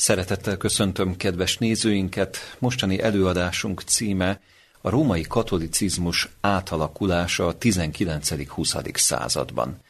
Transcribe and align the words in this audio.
Szeretettel 0.00 0.56
köszöntöm 0.56 1.16
kedves 1.16 1.56
nézőinket. 1.58 2.56
Mostani 2.58 3.00
előadásunk 3.00 3.80
címe 3.80 4.40
a 4.80 4.90
római 4.90 5.22
katolicizmus 5.22 6.28
átalakulása 6.40 7.46
a 7.46 7.56
19.-20. 7.56 8.96
században. 8.96 9.80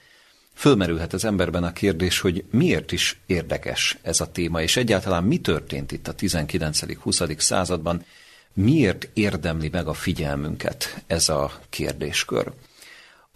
Fölmerülhet 0.55 1.13
az 1.13 1.25
emberben 1.25 1.65
a 1.65 1.73
kérdés, 1.73 2.21
hogy 2.21 2.45
miért 2.51 2.93
is 2.93 3.21
érdekes 3.27 3.99
ez 4.03 4.21
a 4.21 4.31
téma, 4.31 4.63
és 4.63 4.77
egyáltalán 4.77 5.25
mi 5.25 5.39
történt 5.39 5.93
itt 5.93 6.09
a 6.09 6.15
19.-20. 6.15 7.39
században, 7.39 8.05
miért 8.53 9.09
érdemli 9.13 9.69
meg 9.73 9.87
a 9.87 9.95
figyelmünket 9.95 11.03
ez 11.07 11.29
a 11.29 11.61
kérdéskör. 11.69 12.53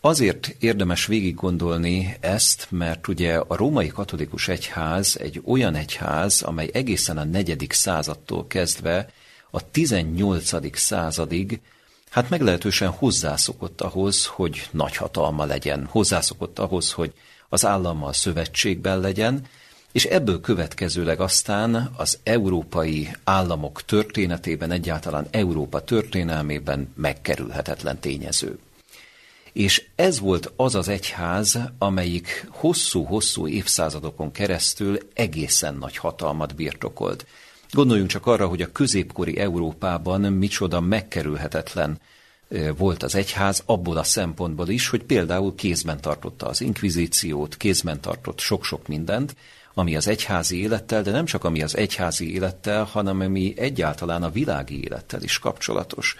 Azért 0.04 0.54
érdemes 0.58 1.06
végig 1.06 1.34
gondolni 1.34 2.16
ezt, 2.20 2.66
mert 2.70 3.08
ugye 3.08 3.36
a 3.36 3.56
római 3.56 3.88
katolikus 3.88 4.48
egyház 4.48 5.16
egy 5.20 5.42
olyan 5.44 5.74
egyház, 5.74 6.42
amely 6.42 6.70
egészen 6.72 7.18
a 7.18 7.24
negyedik 7.24 7.72
századtól 7.72 8.46
kezdve 8.46 9.10
a 9.50 9.70
18. 9.70 10.78
századig 10.78 11.60
hát 12.10 12.30
meglehetősen 12.30 12.88
hozzászokott 12.88 13.80
ahhoz, 13.80 14.26
hogy 14.26 14.68
nagy 14.70 14.96
hatalma 14.96 15.44
legyen, 15.44 15.86
hozzászokott 15.90 16.58
ahhoz, 16.58 16.92
hogy 16.92 17.12
az 17.48 17.64
állammal 17.64 18.12
szövetségben 18.12 19.00
legyen, 19.00 19.46
és 19.92 20.04
ebből 20.04 20.40
következőleg 20.40 21.20
aztán 21.20 21.92
az 21.96 22.18
európai 22.22 23.08
államok 23.24 23.84
történetében, 23.84 24.70
egyáltalán 24.70 25.26
Európa 25.30 25.84
történelmében 25.84 26.92
megkerülhetetlen 26.96 27.98
tényező. 27.98 28.58
És 29.52 29.86
ez 29.94 30.18
volt 30.18 30.52
az 30.56 30.74
az 30.74 30.88
egyház, 30.88 31.58
amelyik 31.78 32.46
hosszú-hosszú 32.50 33.46
évszázadokon 33.46 34.32
keresztül 34.32 34.98
egészen 35.14 35.74
nagy 35.74 35.96
hatalmat 35.96 36.54
birtokolt. 36.54 37.26
Gondoljunk 37.70 38.10
csak 38.10 38.26
arra, 38.26 38.46
hogy 38.46 38.62
a 38.62 38.72
középkori 38.72 39.38
Európában 39.38 40.20
micsoda 40.20 40.80
megkerülhetetlen 40.80 42.00
volt 42.76 43.02
az 43.02 43.14
egyház 43.14 43.62
abból 43.66 43.96
a 43.96 44.02
szempontból 44.02 44.68
is, 44.68 44.88
hogy 44.88 45.02
például 45.02 45.54
kézben 45.54 46.00
tartotta 46.00 46.46
az 46.46 46.60
inkvizíciót, 46.60 47.56
kézben 47.56 48.00
tartott 48.00 48.38
sok-sok 48.38 48.88
mindent, 48.88 49.36
ami 49.74 49.96
az 49.96 50.08
egyházi 50.08 50.60
élettel, 50.60 51.02
de 51.02 51.10
nem 51.10 51.24
csak 51.24 51.44
ami 51.44 51.62
az 51.62 51.76
egyházi 51.76 52.34
élettel, 52.34 52.84
hanem 52.84 53.20
ami 53.20 53.54
egyáltalán 53.56 54.22
a 54.22 54.30
világi 54.30 54.82
élettel 54.84 55.22
is 55.22 55.38
kapcsolatos. 55.38 56.16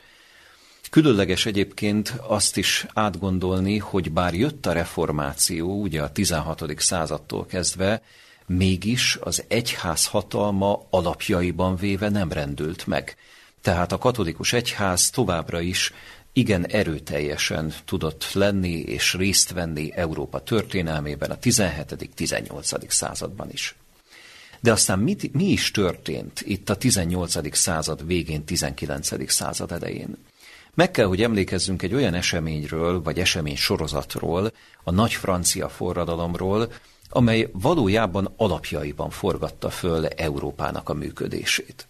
Különleges 0.93 1.47
egyébként 1.47 2.15
azt 2.27 2.57
is 2.57 2.87
átgondolni, 2.95 3.79
hogy 3.79 4.13
bár 4.13 4.35
jött 4.35 4.67
a 4.67 4.73
reformáció, 4.73 5.81
ugye 5.81 6.03
a 6.03 6.13
16. 6.13 6.65
századtól 6.77 7.47
kezdve, 7.47 8.03
mégis 8.47 9.19
az 9.21 9.45
egyház 9.49 10.07
hatalma 10.07 10.87
alapjaiban 10.91 11.77
véve 11.77 12.09
nem 12.09 12.33
rendült 12.33 12.87
meg. 12.87 13.17
Tehát 13.61 13.93
a 13.93 13.99
katolikus 13.99 14.53
egyház 14.53 15.11
továbbra 15.11 15.61
is 15.61 15.93
igen 16.33 16.67
erőteljesen 16.67 17.73
tudott 17.85 18.33
lenni 18.33 18.81
és 18.81 19.15
részt 19.15 19.53
venni 19.53 19.93
Európa 19.95 20.43
történelmében 20.43 21.31
a 21.31 21.39
17.-18. 21.39 22.89
században 22.89 23.51
is. 23.51 23.75
De 24.61 24.73
aztán 24.73 24.99
mit, 24.99 25.33
mi 25.35 25.45
is 25.45 25.71
történt 25.71 26.41
itt 26.41 26.71
a 26.71 26.77
18. 26.77 27.57
század 27.57 28.07
végén, 28.07 28.45
19. 28.45 29.31
század 29.31 29.73
elején? 29.73 30.17
Meg 30.75 30.91
kell, 30.91 31.07
hogy 31.07 31.23
emlékezzünk 31.23 31.83
egy 31.83 31.95
olyan 31.95 32.15
eseményről, 32.15 33.03
vagy 33.03 33.19
esemény 33.19 33.57
sorozatról, 33.57 34.53
a 34.85 34.91
nagy 34.91 35.13
francia 35.13 35.69
forradalomról, 35.69 36.73
amely 37.09 37.49
valójában 37.53 38.33
alapjaiban 38.37 39.11
forgatta 39.11 39.71
föl 39.71 40.07
Európának 40.07 40.89
a 40.89 40.95
működését. 40.95 41.87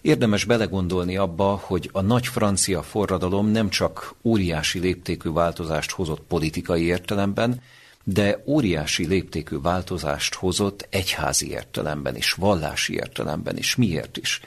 Érdemes 0.00 0.44
belegondolni 0.44 1.16
abba, 1.16 1.60
hogy 1.64 1.90
a 1.92 2.00
nagy 2.00 2.26
francia 2.26 2.82
forradalom 2.82 3.46
nem 3.46 3.68
csak 3.68 4.14
óriási 4.22 4.78
léptékű 4.78 5.30
változást 5.30 5.90
hozott 5.90 6.20
politikai 6.20 6.82
értelemben, 6.82 7.62
de 8.04 8.42
óriási 8.46 9.06
léptékű 9.06 9.60
változást 9.60 10.34
hozott 10.34 10.86
egyházi 10.90 11.50
értelemben 11.50 12.16
is, 12.16 12.32
vallási 12.32 12.94
értelemben 12.94 13.56
is. 13.56 13.76
Miért 13.76 14.16
is? 14.16 14.40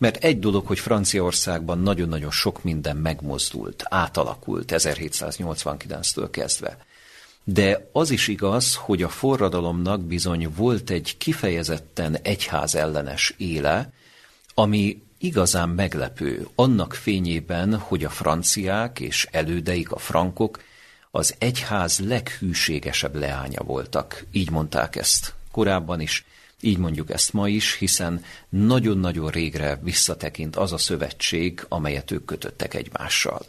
Mert 0.00 0.24
egy 0.24 0.38
dolog, 0.38 0.66
hogy 0.66 0.78
Franciaországban 0.78 1.78
nagyon-nagyon 1.78 2.30
sok 2.30 2.62
minden 2.62 2.96
megmozdult, 2.96 3.84
átalakult 3.88 4.72
1789-től 4.76 6.28
kezdve. 6.30 6.78
De 7.44 7.88
az 7.92 8.10
is 8.10 8.28
igaz, 8.28 8.74
hogy 8.74 9.02
a 9.02 9.08
forradalomnak 9.08 10.00
bizony 10.00 10.52
volt 10.56 10.90
egy 10.90 11.16
kifejezetten 11.16 12.18
egyház 12.22 12.74
ellenes 12.74 13.34
éle, 13.36 13.92
ami 14.54 15.02
igazán 15.18 15.68
meglepő 15.68 16.48
annak 16.54 16.94
fényében, 16.94 17.78
hogy 17.78 18.04
a 18.04 18.10
franciák 18.10 19.00
és 19.00 19.28
elődeik, 19.30 19.92
a 19.92 19.98
frankok 19.98 20.62
az 21.10 21.34
egyház 21.38 21.98
leghűségesebb 21.98 23.14
leánya 23.14 23.62
voltak. 23.62 24.24
Így 24.32 24.50
mondták 24.50 24.96
ezt 24.96 25.34
korábban 25.50 26.00
is, 26.00 26.24
így 26.60 26.78
mondjuk 26.78 27.10
ezt 27.10 27.32
ma 27.32 27.48
is, 27.48 27.74
hiszen 27.74 28.24
nagyon-nagyon 28.48 29.30
régre 29.30 29.78
visszatekint 29.82 30.56
az 30.56 30.72
a 30.72 30.78
szövetség, 30.78 31.64
amelyet 31.68 32.10
ők 32.10 32.24
kötöttek 32.24 32.74
egymással. 32.74 33.40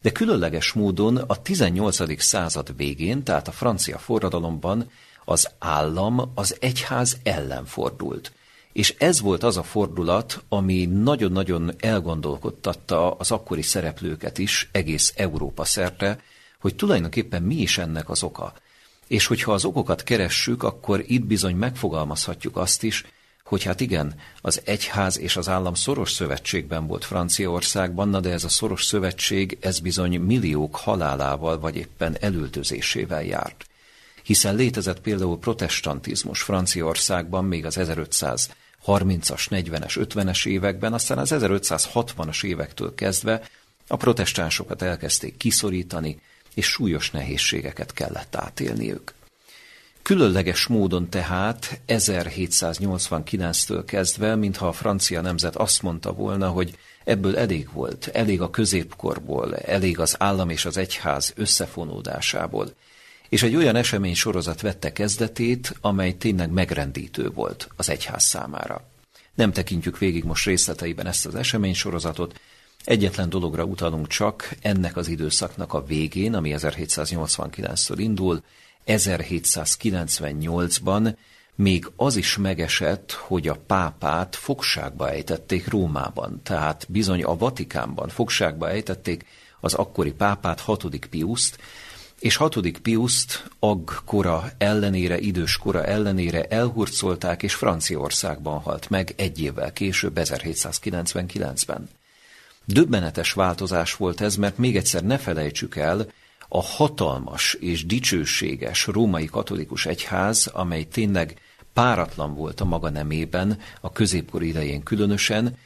De 0.00 0.12
különleges 0.12 0.72
módon 0.72 1.16
a 1.16 1.42
18. 1.42 2.22
század 2.22 2.76
végén, 2.76 3.22
tehát 3.22 3.48
a 3.48 3.52
francia 3.52 3.98
forradalomban 3.98 4.90
az 5.24 5.50
állam 5.58 6.32
az 6.34 6.56
egyház 6.60 7.16
ellen 7.22 7.64
fordult. 7.64 8.32
És 8.72 8.94
ez 8.98 9.20
volt 9.20 9.42
az 9.42 9.56
a 9.56 9.62
fordulat, 9.62 10.42
ami 10.48 10.84
nagyon-nagyon 10.84 11.72
elgondolkodtatta 11.78 13.10
az 13.10 13.30
akkori 13.30 13.62
szereplőket 13.62 14.38
is 14.38 14.68
egész 14.72 15.12
Európa 15.16 15.64
szerte, 15.64 16.20
hogy 16.60 16.74
tulajdonképpen 16.74 17.42
mi 17.42 17.54
is 17.54 17.78
ennek 17.78 18.08
az 18.08 18.22
oka. 18.22 18.52
És 19.06 19.26
hogyha 19.26 19.52
az 19.52 19.64
okokat 19.64 20.02
keressük, 20.02 20.62
akkor 20.62 21.04
itt 21.06 21.24
bizony 21.24 21.56
megfogalmazhatjuk 21.56 22.56
azt 22.56 22.82
is, 22.82 23.04
hogy 23.44 23.62
hát 23.62 23.80
igen, 23.80 24.14
az 24.40 24.60
egyház 24.64 25.18
és 25.18 25.36
az 25.36 25.48
állam 25.48 25.74
szoros 25.74 26.12
szövetségben 26.12 26.86
volt 26.86 27.04
Franciaországban, 27.04 28.08
na 28.08 28.20
de 28.20 28.30
ez 28.30 28.44
a 28.44 28.48
szoros 28.48 28.84
szövetség, 28.84 29.58
ez 29.60 29.78
bizony 29.78 30.20
milliók 30.20 30.76
halálával 30.76 31.58
vagy 31.58 31.76
éppen 31.76 32.16
elültözésével 32.20 33.24
járt. 33.24 33.66
Hiszen 34.22 34.54
létezett 34.54 35.00
például 35.00 35.38
protestantizmus 35.38 36.42
Franciaországban 36.42 37.44
még 37.44 37.64
az 37.64 37.78
1500 37.78 38.50
30-as, 38.86 39.46
40-es, 39.50 40.06
50-es 40.14 40.46
években, 40.46 40.92
aztán 40.92 41.18
az 41.18 41.30
1560-as 41.34 42.44
évektől 42.44 42.94
kezdve 42.94 43.42
a 43.86 43.96
protestánsokat 43.96 44.82
elkezdték 44.82 45.36
kiszorítani, 45.36 46.20
és 46.54 46.66
súlyos 46.66 47.10
nehézségeket 47.10 47.92
kellett 47.92 48.36
átélniük. 48.36 49.14
Különleges 50.02 50.66
módon 50.66 51.10
tehát 51.10 51.80
1789-től 51.88 53.82
kezdve, 53.86 54.34
mintha 54.34 54.68
a 54.68 54.72
francia 54.72 55.20
nemzet 55.20 55.56
azt 55.56 55.82
mondta 55.82 56.12
volna, 56.12 56.48
hogy 56.48 56.76
ebből 57.04 57.36
elég 57.36 57.68
volt, 57.72 58.10
elég 58.12 58.40
a 58.40 58.50
középkorból, 58.50 59.56
elég 59.56 59.98
az 59.98 60.16
állam 60.18 60.50
és 60.50 60.64
az 60.64 60.76
egyház 60.76 61.32
összefonódásából, 61.36 62.72
és 63.28 63.42
egy 63.42 63.56
olyan 63.56 63.76
esemény 63.76 64.14
sorozat 64.14 64.60
vette 64.60 64.92
kezdetét, 64.92 65.76
amely 65.80 66.12
tényleg 66.12 66.50
megrendítő 66.50 67.30
volt 67.30 67.68
az 67.76 67.88
egyház 67.88 68.24
számára. 68.24 68.84
Nem 69.34 69.52
tekintjük 69.52 69.98
végig 69.98 70.24
most 70.24 70.46
részleteiben 70.46 71.06
ezt 71.06 71.26
az 71.26 71.34
esemény 71.34 71.74
sorozatot, 71.74 72.40
egyetlen 72.84 73.28
dologra 73.28 73.64
utalunk 73.64 74.06
csak, 74.06 74.56
ennek 74.62 74.96
az 74.96 75.08
időszaknak 75.08 75.72
a 75.72 75.84
végén, 75.84 76.34
ami 76.34 76.54
1789-től 76.56 77.94
indul, 77.96 78.42
1798-ban 78.86 81.14
még 81.54 81.90
az 81.96 82.16
is 82.16 82.36
megesett, 82.36 83.12
hogy 83.12 83.48
a 83.48 83.56
pápát 83.66 84.36
fogságba 84.36 85.10
ejtették 85.10 85.68
Rómában, 85.68 86.40
tehát 86.42 86.86
bizony 86.88 87.22
a 87.22 87.36
Vatikánban 87.36 88.08
fogságba 88.08 88.70
ejtették 88.70 89.26
az 89.60 89.74
akkori 89.74 90.12
pápát, 90.12 90.60
hatodik 90.60 91.06
Piuszt, 91.06 91.58
és 92.20 92.36
hatodik 92.36 92.78
Piuszt 92.78 93.50
kora 94.04 94.50
ellenére, 94.58 95.18
idős 95.18 95.56
kora 95.56 95.84
ellenére 95.84 96.44
elhurcolták, 96.44 97.42
és 97.42 97.54
Franciaországban 97.54 98.60
halt 98.60 98.90
meg 98.90 99.14
egy 99.16 99.40
évvel 99.40 99.72
később, 99.72 100.18
1799-ben. 100.20 101.88
Döbbenetes 102.64 103.32
változás 103.32 103.94
volt 103.94 104.20
ez, 104.20 104.36
mert 104.36 104.58
még 104.58 104.76
egyszer 104.76 105.04
ne 105.04 105.18
felejtsük 105.18 105.76
el, 105.76 106.06
a 106.48 106.62
hatalmas 106.62 107.54
és 107.54 107.86
dicsőséges 107.86 108.86
római 108.86 109.26
katolikus 109.26 109.86
egyház, 109.86 110.46
amely 110.46 110.84
tényleg 110.84 111.40
páratlan 111.72 112.34
volt 112.34 112.60
a 112.60 112.64
maga 112.64 112.90
nemében, 112.90 113.58
a 113.80 113.92
középkor 113.92 114.42
idején 114.42 114.82
különösen, 114.82 115.56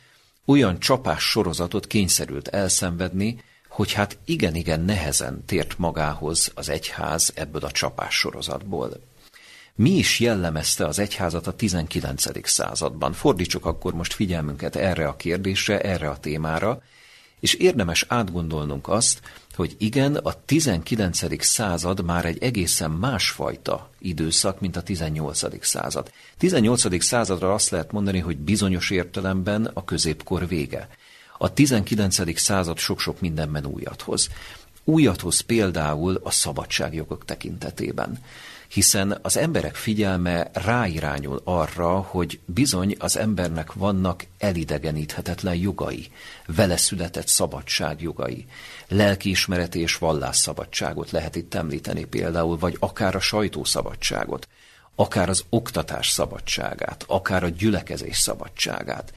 olyan 0.44 0.78
csapás 0.78 1.22
sorozatot 1.22 1.86
kényszerült 1.86 2.48
elszenvedni, 2.48 3.40
hogy 3.68 3.92
hát 3.92 4.18
igen-igen 4.24 4.80
nehezen 4.80 5.44
tért 5.44 5.78
magához 5.78 6.52
az 6.54 6.68
egyház 6.68 7.32
ebből 7.34 7.64
a 7.64 7.70
csapás 7.70 8.14
sorozatból. 8.14 9.00
Mi 9.78 9.90
is 9.90 10.20
jellemezte 10.20 10.86
az 10.86 10.98
egyházat 10.98 11.46
a 11.46 11.52
19. 11.52 12.48
században? 12.48 13.12
Fordítsuk 13.12 13.66
akkor 13.66 13.94
most 13.94 14.12
figyelmünket 14.12 14.76
erre 14.76 15.08
a 15.08 15.16
kérdésre, 15.16 15.80
erre 15.80 16.08
a 16.08 16.18
témára, 16.18 16.82
és 17.40 17.54
érdemes 17.54 18.04
átgondolnunk 18.08 18.88
azt, 18.88 19.20
hogy 19.54 19.76
igen, 19.78 20.14
a 20.14 20.44
19. 20.44 21.44
század 21.44 22.04
már 22.04 22.24
egy 22.24 22.42
egészen 22.42 22.90
másfajta 22.90 23.90
időszak, 23.98 24.60
mint 24.60 24.76
a 24.76 24.82
18. 24.82 25.66
század. 25.66 26.12
18. 26.38 27.04
századra 27.04 27.54
azt 27.54 27.70
lehet 27.70 27.92
mondani, 27.92 28.18
hogy 28.18 28.36
bizonyos 28.36 28.90
értelemben 28.90 29.70
a 29.74 29.84
középkor 29.84 30.48
vége. 30.48 30.88
A 31.38 31.52
19. 31.52 32.40
század 32.40 32.78
sok-sok 32.78 33.20
mindenben 33.20 33.66
újat 33.66 34.02
hoz. 34.02 34.28
Újat 34.84 35.20
hoz 35.20 35.40
például 35.40 36.20
a 36.22 36.30
szabadságjogok 36.30 37.24
tekintetében 37.24 38.18
hiszen 38.68 39.18
az 39.22 39.36
emberek 39.36 39.74
figyelme 39.74 40.50
ráirányul 40.52 41.40
arra, 41.44 41.98
hogy 42.00 42.40
bizony 42.44 42.96
az 42.98 43.16
embernek 43.16 43.72
vannak 43.72 44.26
elidegeníthetetlen 44.38 45.54
jogai, 45.54 46.10
vele 46.46 46.76
született 46.76 47.28
szabadságjogai, 47.28 48.46
lelkiismeret 48.88 49.74
és 49.74 49.96
vallásszabadságot 49.96 51.10
lehet 51.10 51.36
itt 51.36 51.54
említeni 51.54 52.04
például, 52.04 52.58
vagy 52.58 52.76
akár 52.80 53.14
a 53.14 53.20
sajtószabadságot, 53.20 54.48
akár 54.94 55.28
az 55.28 55.44
oktatás 55.48 56.08
szabadságát, 56.08 57.04
akár 57.06 57.44
a 57.44 57.48
gyülekezés 57.48 58.16
szabadságát. 58.16 59.12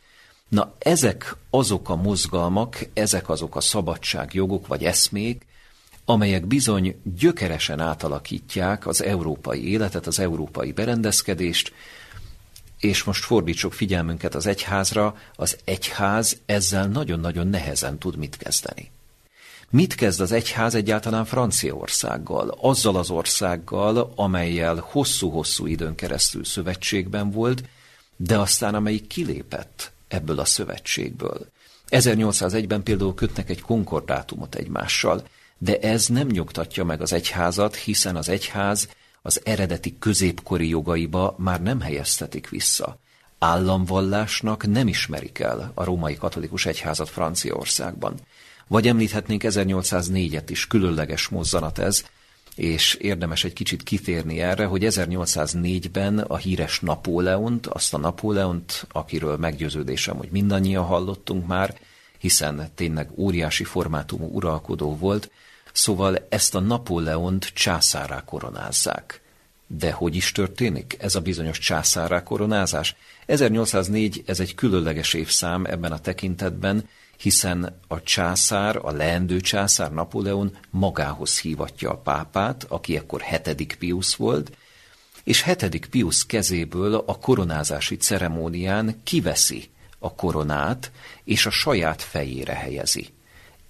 Na, 0.48 0.76
ezek 0.80 1.36
azok 1.50 1.90
a 1.90 1.96
mozgalmak, 1.96 2.88
ezek 2.94 3.30
azok 3.30 3.56
a 3.56 3.62
szabadságjogok 3.62 4.68
vagy 4.68 4.84
eszmék, 4.84 5.46
amelyek 6.06 6.46
bizony 6.46 7.02
gyökeresen 7.18 7.80
átalakítják 7.80 8.88
az 8.88 9.04
európai 9.04 9.70
életet, 9.70 10.08
az 10.08 10.20
európai 10.20 10.72
berendezkedést, 10.72 11.74
és 12.80 13.04
most 13.04 13.24
fordítsuk 13.24 13.74
figyelmünket 13.74 14.36
az 14.36 14.46
egyházra, 14.46 15.16
az 15.36 15.58
egyház 15.64 16.38
ezzel 16.46 16.88
nagyon-nagyon 16.88 17.48
nehezen 17.48 17.98
tud 17.98 18.16
mit 18.16 18.38
kezdeni. 18.38 18.92
Mit 19.70 19.96
kezd 19.96 20.22
az 20.22 20.32
egyház 20.32 20.76
egyáltalán 20.76 21.26
Franciaországgal, 21.26 22.58
azzal 22.62 22.96
az 22.96 23.10
országgal, 23.10 24.12
amelyel 24.16 24.86
hosszú-hosszú 24.90 25.66
időn 25.66 25.96
keresztül 25.96 26.44
szövetségben 26.44 27.32
volt, 27.32 27.64
de 28.16 28.38
aztán 28.38 28.76
amelyik 28.76 29.08
kilépett 29.08 29.92
ebből 30.08 30.40
a 30.40 30.46
szövetségből. 30.46 31.48
1801-ben 31.90 32.84
például 32.84 33.14
kötnek 33.14 33.50
egy 33.50 33.62
konkordátumot 33.62 34.56
egymással, 34.56 35.24
de 35.64 35.80
ez 35.80 36.08
nem 36.08 36.28
nyugtatja 36.28 36.84
meg 36.84 37.02
az 37.02 37.14
egyházat, 37.14 37.76
hiszen 37.76 38.16
az 38.16 38.30
egyház 38.30 38.90
az 39.22 39.42
eredeti 39.44 39.96
középkori 40.00 40.70
jogaiba 40.70 41.36
már 41.38 41.62
nem 41.62 41.82
helyeztetik 41.82 42.50
vissza. 42.50 43.00
Államvallásnak 43.40 44.68
nem 44.68 44.88
ismerik 44.88 45.40
el 45.40 45.72
a 45.74 45.84
római 45.84 46.16
katolikus 46.16 46.66
egyházat 46.66 47.10
Franciaországban. 47.10 48.16
Vagy 48.68 48.88
említhetnénk 48.88 49.42
1804-et 49.46 50.44
is, 50.48 50.68
különleges 50.68 51.28
mozzanat 51.28 51.80
ez, 51.80 52.04
és 52.56 52.94
érdemes 52.94 53.44
egy 53.44 53.54
kicsit 53.54 53.84
kitérni 53.84 54.40
erre, 54.40 54.66
hogy 54.66 54.84
1804-ben 54.86 56.20
a 56.20 56.38
híres 56.38 56.80
Napóleont, 56.80 57.68
azt 57.68 57.94
a 57.94 57.98
Napóleont, 57.98 58.88
akiről 58.92 59.38
meggyőződésem, 59.38 60.18
hogy 60.18 60.30
mindannyian 60.32 60.86
hallottunk 60.86 61.48
már, 61.48 61.80
hiszen 62.18 62.72
tényleg 62.76 63.10
óriási 63.16 63.64
formátumú 63.64 64.30
uralkodó 64.34 64.98
volt, 64.98 65.32
Szóval 65.72 66.26
ezt 66.30 66.56
a 66.56 66.60
Napóleont 66.60 67.46
császárá 67.54 68.24
koronázzák. 68.26 69.22
De 69.68 69.92
hogy 69.92 70.16
is 70.16 70.32
történik 70.32 70.96
ez 71.00 71.16
a 71.16 71.22
bizonyos 71.22 71.60
császárá 71.60 72.24
koronázás? 72.24 72.96
1804 73.26 74.24
ez 74.26 74.40
egy 74.40 74.56
különleges 74.56 75.14
évszám 75.14 75.66
ebben 75.66 75.92
a 75.92 76.00
tekintetben, 76.00 76.90
hiszen 77.18 77.80
a 77.88 78.02
császár, 78.02 78.80
a 78.82 78.92
leendő 78.92 79.42
császár 79.42 79.92
Napóleon 79.92 80.58
magához 80.70 81.40
hívatja 81.40 81.90
a 81.90 81.98
pápát, 81.98 82.66
aki 82.68 82.96
ekkor 82.96 83.22
hetedik 83.22 83.76
Pius 83.80 84.16
volt, 84.16 84.52
és 85.24 85.42
hetedik 85.42 85.86
Pius 85.86 86.26
kezéből 86.26 86.96
a 86.96 87.18
koronázási 87.18 87.98
ceremónián 87.98 89.02
kiveszi 89.04 89.70
a 90.00 90.14
koronát, 90.16 90.92
és 91.24 91.46
a 91.46 91.50
saját 91.50 92.02
fejére 92.02 92.54
helyezi 92.54 93.10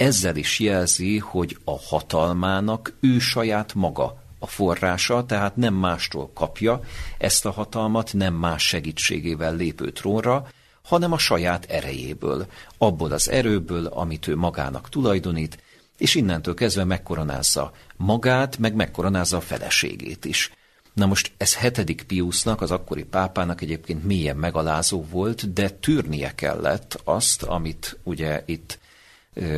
ezzel 0.01 0.36
is 0.36 0.59
jelzi, 0.59 1.18
hogy 1.18 1.57
a 1.63 1.80
hatalmának 1.80 2.94
ő 3.00 3.19
saját 3.19 3.74
maga 3.74 4.24
a 4.39 4.48
forrása, 4.48 5.25
tehát 5.25 5.56
nem 5.56 5.74
mástól 5.74 6.31
kapja 6.33 6.81
ezt 7.18 7.45
a 7.45 7.51
hatalmat, 7.51 8.13
nem 8.13 8.33
más 8.33 8.68
segítségével 8.68 9.56
lépő 9.56 9.92
trónra, 9.92 10.48
hanem 10.83 11.12
a 11.12 11.18
saját 11.18 11.65
erejéből, 11.65 12.45
abból 12.77 13.12
az 13.12 13.30
erőből, 13.30 13.86
amit 13.86 14.27
ő 14.27 14.36
magának 14.36 14.89
tulajdonít, 14.89 15.63
és 15.98 16.15
innentől 16.15 16.53
kezdve 16.53 16.83
megkoronázza 16.83 17.71
magát, 17.98 18.57
meg 18.57 18.75
megkoronázza 18.75 19.38
a 19.38 19.42
feleségét 19.42 20.25
is. 20.25 20.51
Na 20.94 21.06
most 21.06 21.31
ez 21.38 21.56
hetedik 21.56 22.03
Piusnak, 22.03 22.62
az 22.62 22.71
akkori 22.71 23.03
pápának 23.03 23.62
egyébként 23.62 24.03
mélyen 24.03 24.38
megalázó 24.38 25.06
volt, 25.09 25.53
de 25.53 25.69
tűrnie 25.69 26.36
kellett 26.36 27.01
azt, 27.03 27.44
amit 27.44 28.00
ugye 28.03 28.44
itt 28.45 28.80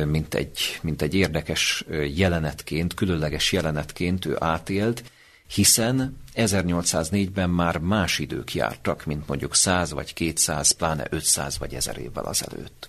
mint 0.04 0.34
egy, 0.34 0.78
mint 0.82 1.02
egy 1.02 1.14
érdekes 1.14 1.84
jelenetként, 2.14 2.94
különleges 2.94 3.52
jelenetként 3.52 4.24
ő 4.24 4.36
átélt, 4.40 5.04
hiszen 5.46 6.22
1804-ben 6.34 7.50
már 7.50 7.78
más 7.78 8.18
idők 8.18 8.54
jártak, 8.54 9.04
mint 9.04 9.26
mondjuk 9.28 9.54
100 9.54 9.90
vagy 9.90 10.12
200, 10.12 10.70
pláne 10.70 11.06
500 11.10 11.58
vagy 11.58 11.74
1000 11.74 11.98
évvel 11.98 12.24
azelőtt. 12.24 12.88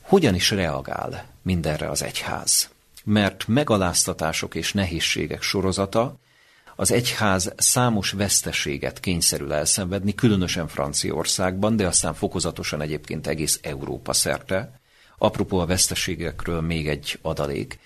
Hogyan 0.00 0.34
is 0.34 0.50
reagál 0.50 1.24
mindenre 1.42 1.88
az 1.90 2.02
egyház? 2.02 2.70
Mert 3.04 3.48
megaláztatások 3.48 4.54
és 4.54 4.72
nehézségek 4.72 5.42
sorozata 5.42 6.16
az 6.76 6.90
egyház 6.90 7.52
számos 7.56 8.10
veszteséget 8.10 9.00
kényszerül 9.00 9.52
elszenvedni, 9.52 10.14
különösen 10.14 10.68
Franciaországban, 10.68 11.76
de 11.76 11.86
aztán 11.86 12.14
fokozatosan 12.14 12.80
egyébként 12.80 13.26
egész 13.26 13.58
Európa 13.62 14.12
szerte, 14.12 14.79
Apropó 15.22 15.58
a 15.58 15.66
veszteségekről 15.66 16.60
még 16.60 16.88
egy 16.88 17.18
adalék. 17.22 17.78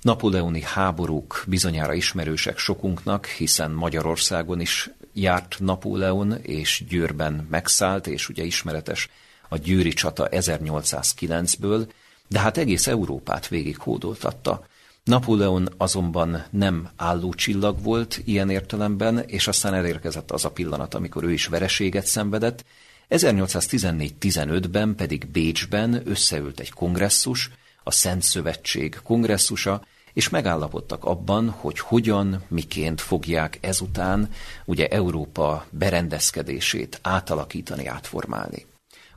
Napoleoni 0.00 0.62
háborúk 0.62 1.44
bizonyára 1.46 1.94
ismerősek 1.94 2.58
sokunknak, 2.58 3.26
hiszen 3.26 3.70
Magyarországon 3.70 4.60
is 4.60 4.90
járt 5.12 5.56
Napóleon, 5.60 6.38
és 6.42 6.84
Győrben 6.88 7.46
megszállt, 7.50 8.06
és 8.06 8.28
ugye 8.28 8.44
ismeretes 8.44 9.08
a 9.48 9.56
Győri 9.56 9.92
csata 9.92 10.28
1809-ből, 10.30 11.88
de 12.28 12.38
hát 12.38 12.56
egész 12.56 12.86
Európát 12.86 13.48
végig 13.48 13.78
hódoltatta. 13.78 14.66
Napóleon 15.04 15.68
azonban 15.76 16.44
nem 16.50 16.88
álló 16.96 17.34
csillag 17.34 17.82
volt 17.82 18.20
ilyen 18.24 18.50
értelemben, 18.50 19.18
és 19.18 19.48
aztán 19.48 19.74
elérkezett 19.74 20.30
az 20.30 20.44
a 20.44 20.50
pillanat, 20.50 20.94
amikor 20.94 21.24
ő 21.24 21.32
is 21.32 21.46
vereséget 21.46 22.06
szenvedett, 22.06 22.64
1814-15-ben 23.10 24.94
pedig 24.94 25.26
Bécsben 25.26 26.02
összeült 26.04 26.60
egy 26.60 26.70
kongresszus, 26.70 27.50
a 27.82 27.90
Szent 27.90 28.22
Szövetség 28.22 28.98
kongresszusa, 29.02 29.84
és 30.12 30.28
megállapodtak 30.28 31.04
abban, 31.04 31.50
hogy 31.50 31.78
hogyan, 31.78 32.42
miként 32.48 33.00
fogják 33.00 33.58
ezután 33.60 34.30
ugye 34.64 34.88
Európa 34.88 35.66
berendezkedését 35.70 36.98
átalakítani, 37.02 37.86
átformálni. 37.86 38.66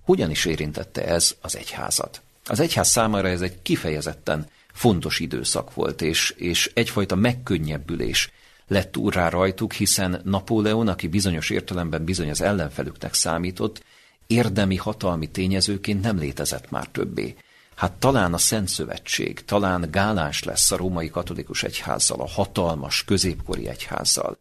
Hogyan 0.02 0.30
is 0.30 0.46
érintette 0.46 1.06
ez 1.06 1.36
az 1.42 1.56
egyházat? 1.56 2.22
Az 2.46 2.60
egyház 2.60 2.90
számára 2.90 3.28
ez 3.28 3.42
egy 3.42 3.62
kifejezetten 3.62 4.50
fontos 4.74 5.20
időszak 5.20 5.74
volt, 5.74 6.02
és, 6.02 6.30
és 6.30 6.72
egyfajta 6.74 7.16
megkönnyebbülés 7.16 8.32
lett 8.68 8.98
úrrá 8.98 9.30
rajtuk, 9.30 9.74
hiszen 9.74 10.22
Napóleon, 10.24 10.88
aki 10.88 11.08
bizonyos 11.08 11.50
értelemben 11.50 12.04
bizony 12.04 12.30
az 12.30 12.42
ellenfelüknek 12.42 13.14
számított, 13.14 13.84
érdemi 14.28 14.76
hatalmi 14.76 15.28
tényezőként 15.28 16.02
nem 16.02 16.18
létezett 16.18 16.70
már 16.70 16.88
többé. 16.88 17.36
Hát 17.76 17.92
talán 17.92 18.34
a 18.34 18.38
Szent 18.38 18.68
Szövetség, 18.68 19.46
talán 19.46 19.88
gálás 19.92 20.44
lesz 20.44 20.72
a 20.72 20.78
római 20.78 21.10
katolikus 21.10 21.64
egyházzal, 21.64 22.20
a 22.20 22.28
hatalmas 22.28 23.04
középkori 23.04 23.68
egyházzal, 23.68 24.38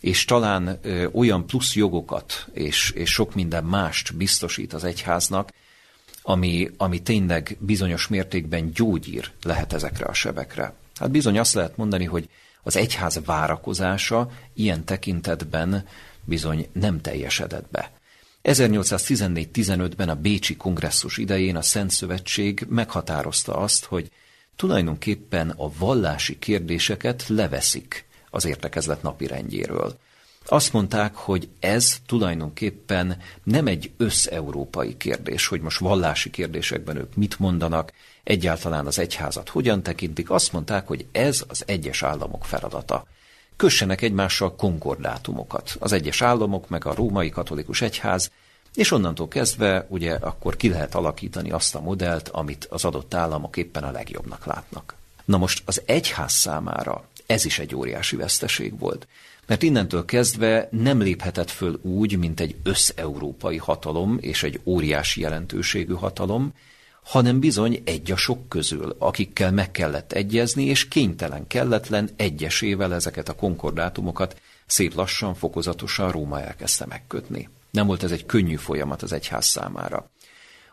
és 0.00 0.24
talán 0.24 0.78
ö, 0.82 1.06
olyan 1.12 1.46
plusz 1.46 1.74
jogokat 1.74 2.46
és, 2.52 2.90
és 2.90 3.10
sok 3.10 3.34
minden 3.34 3.64
mást 3.64 4.16
biztosít 4.16 4.72
az 4.72 4.84
egyháznak, 4.84 5.52
ami, 6.22 6.70
ami 6.76 7.02
tényleg 7.02 7.56
bizonyos 7.60 8.08
mértékben 8.08 8.70
gyógyír 8.70 9.30
lehet 9.42 9.72
ezekre 9.72 10.04
a 10.04 10.14
sebekre. 10.14 10.74
Hát 10.94 11.10
bizony 11.10 11.38
azt 11.38 11.54
lehet 11.54 11.76
mondani, 11.76 12.04
hogy 12.04 12.28
az 12.62 12.76
egyház 12.76 13.20
várakozása 13.24 14.30
ilyen 14.54 14.84
tekintetben 14.84 15.86
bizony 16.24 16.68
nem 16.72 17.00
teljesedett 17.00 17.70
be. 17.70 17.92
1814-15-ben 18.42 20.08
a 20.08 20.14
Bécsi 20.14 20.56
kongresszus 20.56 21.16
idején 21.16 21.56
a 21.56 21.62
Szent 21.62 21.90
Szövetség 21.90 22.66
meghatározta 22.68 23.56
azt, 23.56 23.84
hogy 23.84 24.10
tulajdonképpen 24.56 25.50
a 25.50 25.70
vallási 25.78 26.38
kérdéseket 26.38 27.24
leveszik 27.28 28.04
az 28.30 28.44
értekezlet 28.44 29.02
napi 29.02 29.26
rendjéről. 29.26 29.98
Azt 30.46 30.72
mondták, 30.72 31.14
hogy 31.14 31.48
ez 31.60 31.96
tulajdonképpen 32.06 33.18
nem 33.42 33.66
egy 33.66 33.90
összeurópai 33.96 34.96
kérdés, 34.96 35.46
hogy 35.46 35.60
most 35.60 35.78
vallási 35.78 36.30
kérdésekben 36.30 36.96
ők 36.96 37.14
mit 37.14 37.38
mondanak, 37.38 37.92
egyáltalán 38.28 38.86
az 38.86 38.98
egyházat 38.98 39.48
hogyan 39.48 39.82
tekintik. 39.82 40.30
Azt 40.30 40.52
mondták, 40.52 40.86
hogy 40.86 41.06
ez 41.12 41.44
az 41.48 41.62
egyes 41.66 42.02
államok 42.02 42.44
feladata. 42.44 43.06
Kössenek 43.56 44.02
egymással 44.02 44.54
konkordátumokat. 44.56 45.76
Az 45.78 45.92
egyes 45.92 46.22
államok, 46.22 46.68
meg 46.68 46.86
a 46.86 46.94
római 46.94 47.30
katolikus 47.30 47.82
egyház, 47.82 48.30
és 48.74 48.90
onnantól 48.90 49.28
kezdve 49.28 49.86
ugye 49.88 50.14
akkor 50.14 50.56
ki 50.56 50.68
lehet 50.68 50.94
alakítani 50.94 51.50
azt 51.50 51.74
a 51.74 51.80
modellt, 51.80 52.28
amit 52.28 52.66
az 52.70 52.84
adott 52.84 53.14
államok 53.14 53.56
éppen 53.56 53.82
a 53.82 53.90
legjobbnak 53.90 54.46
látnak. 54.46 54.94
Na 55.24 55.36
most 55.36 55.62
az 55.64 55.82
egyház 55.84 56.32
számára 56.32 57.08
ez 57.26 57.44
is 57.44 57.58
egy 57.58 57.74
óriási 57.74 58.16
veszteség 58.16 58.78
volt. 58.78 59.06
Mert 59.46 59.62
innentől 59.62 60.04
kezdve 60.04 60.68
nem 60.70 61.00
léphetett 61.00 61.50
föl 61.50 61.78
úgy, 61.82 62.18
mint 62.18 62.40
egy 62.40 62.56
összeurópai 62.62 63.56
hatalom 63.56 64.18
és 64.20 64.42
egy 64.42 64.60
óriási 64.64 65.20
jelentőségű 65.20 65.94
hatalom, 65.94 66.52
hanem 67.08 67.40
bizony 67.40 67.82
egy 67.84 68.10
a 68.10 68.16
sok 68.16 68.48
közül, 68.48 68.96
akikkel 68.98 69.52
meg 69.52 69.70
kellett 69.70 70.12
egyezni, 70.12 70.64
és 70.64 70.88
kénytelen 70.88 71.46
kelletlen 71.46 72.10
egyesével 72.16 72.94
ezeket 72.94 73.28
a 73.28 73.34
konkordátumokat 73.34 74.40
szép 74.66 74.94
lassan, 74.94 75.34
fokozatosan 75.34 76.10
Róma 76.10 76.40
elkezdte 76.40 76.86
megkötni. 76.86 77.48
Nem 77.70 77.86
volt 77.86 78.02
ez 78.02 78.10
egy 78.10 78.26
könnyű 78.26 78.54
folyamat 78.54 79.02
az 79.02 79.12
egyház 79.12 79.46
számára. 79.46 80.10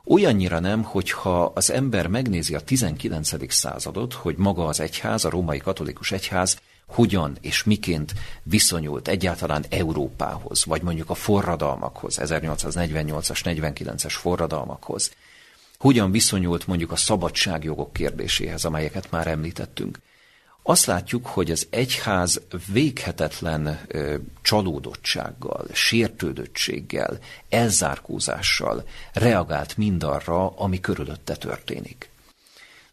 Olyannyira 0.05 0.59
nem, 0.59 0.83
hogyha 0.83 1.51
az 1.55 1.71
ember 1.71 2.07
megnézi 2.07 2.55
a 2.55 2.59
19. 2.59 3.53
századot, 3.53 4.13
hogy 4.13 4.35
maga 4.37 4.65
az 4.65 4.79
egyház, 4.79 5.25
a 5.25 5.29
római 5.29 5.57
katolikus 5.57 6.11
egyház 6.11 6.59
hogyan 6.85 7.37
és 7.41 7.63
miként 7.63 8.13
viszonyult 8.43 9.07
egyáltalán 9.07 9.65
Európához, 9.69 10.65
vagy 10.65 10.81
mondjuk 10.81 11.09
a 11.09 11.13
forradalmakhoz, 11.13 12.17
1848-as, 12.21 13.39
49-es 13.43 14.13
forradalmakhoz, 14.17 15.11
hogyan 15.77 16.11
viszonyult 16.11 16.67
mondjuk 16.67 16.91
a 16.91 16.95
szabadságjogok 16.95 17.93
kérdéséhez, 17.93 18.65
amelyeket 18.65 19.11
már 19.11 19.27
említettünk. 19.27 19.99
Azt 20.63 20.85
látjuk, 20.85 21.25
hogy 21.27 21.51
az 21.51 21.67
egyház 21.69 22.41
véghetetlen 22.71 23.79
ö, 23.87 24.15
csalódottsággal, 24.41 25.65
sértődöttséggel, 25.73 27.19
elzárkózással 27.49 28.87
reagált 29.13 29.77
mindarra, 29.77 30.49
ami 30.49 30.79
körülötte 30.79 31.35
történik. 31.35 32.09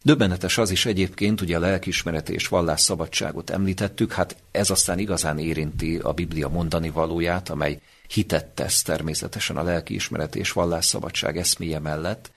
Döbbenetes 0.02 0.58
az 0.58 0.70
is 0.70 0.86
egyébként, 0.86 1.40
ugye 1.40 1.56
a 1.56 1.60
lelkismeret 1.60 2.28
és 2.28 2.48
vallásszabadságot 2.48 3.50
említettük, 3.50 4.12
hát 4.12 4.36
ez 4.50 4.70
aztán 4.70 4.98
igazán 4.98 5.38
érinti 5.38 5.98
a 5.98 6.12
Biblia 6.12 6.48
mondani 6.48 6.90
valóját, 6.90 7.48
amely 7.48 7.80
hitet 8.08 8.46
tesz 8.46 8.82
természetesen 8.82 9.56
a 9.56 9.62
lelkiismeret 9.62 10.36
és 10.36 10.52
vallásszabadság 10.52 11.38
eszméje 11.38 11.78
mellett, 11.78 12.30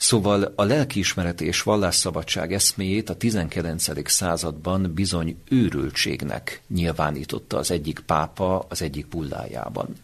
Szóval 0.00 0.52
a 0.56 0.64
lelkiismereti 0.64 1.44
és 1.44 1.62
vallásszabadság 1.62 2.52
eszméjét 2.52 3.08
a 3.08 3.16
19. 3.16 4.10
században 4.10 4.92
bizony 4.94 5.36
őrültségnek 5.48 6.62
nyilvánította 6.68 7.58
az 7.58 7.70
egyik 7.70 8.00
pápa 8.06 8.66
az 8.68 8.82
egyik 8.82 9.08
bullájában. 9.08 9.96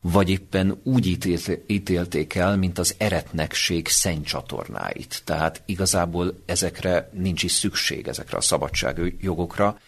Vagy 0.00 0.30
éppen 0.30 0.80
úgy 0.82 1.06
ítélt, 1.06 1.58
ítélték 1.66 2.34
el, 2.34 2.56
mint 2.56 2.78
az 2.78 2.94
eretnekség 2.98 3.88
csatornáit. 4.24 5.22
Tehát 5.24 5.62
igazából 5.66 6.42
ezekre 6.46 7.10
nincs 7.12 7.42
is 7.42 7.52
szükség, 7.52 8.08
ezekre 8.08 8.36
a 8.36 8.40
szabadságjogokra, 8.40 9.78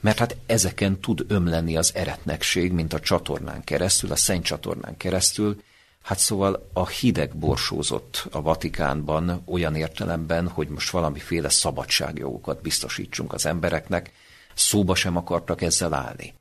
mert 0.00 0.18
hát 0.18 0.36
ezeken 0.46 1.00
tud 1.00 1.24
ömleni 1.28 1.76
az 1.76 1.92
eretnekség, 1.94 2.72
mint 2.72 2.92
a 2.92 3.00
csatornán 3.00 3.64
keresztül, 3.64 4.12
a 4.12 4.40
csatornán 4.42 4.96
keresztül, 4.96 5.62
Hát 6.02 6.18
szóval 6.18 6.70
a 6.72 6.88
hideg 6.88 7.36
borsózott 7.36 8.26
a 8.30 8.42
Vatikánban 8.42 9.42
olyan 9.46 9.74
értelemben, 9.74 10.48
hogy 10.48 10.68
most 10.68 10.90
valamiféle 10.90 11.48
szabadságjogokat 11.48 12.62
biztosítsunk 12.62 13.32
az 13.32 13.46
embereknek, 13.46 14.12
szóba 14.54 14.94
sem 14.94 15.16
akartak 15.16 15.62
ezzel 15.62 15.94
állni. 15.94 16.34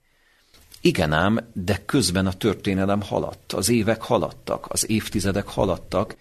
Igen 0.82 1.14
ám, 1.14 1.50
de 1.54 1.82
közben 1.86 2.26
a 2.26 2.34
történelem 2.34 3.02
haladt, 3.02 3.54
az 3.54 3.70
évek 3.70 4.02
haladtak, 4.02 4.66
az 4.70 4.90
évtizedek 4.90 5.48
haladtak, 5.48 6.16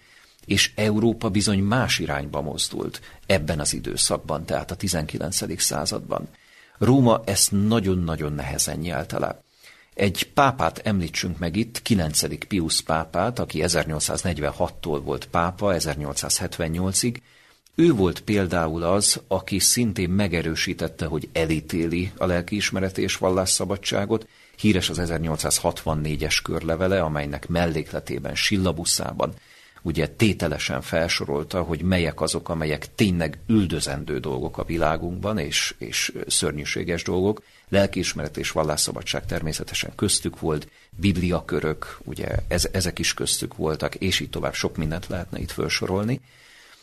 és 0.45 0.71
Európa 0.75 1.29
bizony 1.29 1.59
más 1.59 1.99
irányba 1.99 2.41
mozdult 2.41 3.01
ebben 3.25 3.59
az 3.59 3.73
időszakban, 3.73 4.45
tehát 4.45 4.71
a 4.71 4.75
19. 4.75 5.61
században. 5.61 6.29
Róma 6.77 7.21
ezt 7.25 7.51
nagyon-nagyon 7.51 8.33
nehezen 8.33 8.77
nyelte 8.77 9.19
le. 9.19 9.43
Egy 9.99 10.29
pápát 10.33 10.77
említsünk 10.77 11.39
meg 11.39 11.55
itt, 11.55 11.81
9. 11.81 12.45
Pius 12.47 12.81
pápát, 12.81 13.39
aki 13.39 13.59
1846-tól 13.63 15.01
volt 15.03 15.25
pápa, 15.25 15.73
1878-ig. 15.77 17.15
Ő 17.75 17.93
volt 17.93 18.19
például 18.19 18.83
az, 18.83 19.21
aki 19.27 19.59
szintén 19.59 20.09
megerősítette, 20.09 21.05
hogy 21.05 21.29
elítéli 21.31 22.11
a 22.17 22.25
lelkiismeret 22.25 22.97
és 22.97 23.17
vallásszabadságot. 23.17 24.27
Híres 24.57 24.89
az 24.89 25.01
1864-es 25.01 26.39
körlevele, 26.43 27.01
amelynek 27.01 27.47
mellékletében, 27.47 28.35
sillabuszában 28.35 29.33
ugye 29.81 30.07
tételesen 30.07 30.81
felsorolta, 30.81 31.61
hogy 31.61 31.81
melyek 31.81 32.21
azok, 32.21 32.49
amelyek 32.49 32.95
tényleg 32.95 33.39
üldözendő 33.47 34.19
dolgok 34.19 34.57
a 34.57 34.63
világunkban, 34.63 35.37
és, 35.37 35.75
és 35.77 36.13
szörnyűséges 36.27 37.03
dolgok. 37.03 37.43
Lelkiismeret 37.69 38.37
és 38.37 38.51
vallásszabadság 38.51 39.25
természetesen 39.25 39.91
köztük 39.95 40.39
volt, 40.39 40.67
bibliakörök, 40.89 41.99
ugye 42.03 42.27
ez, 42.47 42.67
ezek 42.71 42.99
is 42.99 43.13
köztük 43.13 43.55
voltak, 43.55 43.95
és 43.95 44.19
így 44.19 44.29
tovább 44.29 44.53
sok 44.53 44.77
mindent 44.77 45.07
lehetne 45.07 45.39
itt 45.39 45.51
felsorolni. 45.51 46.21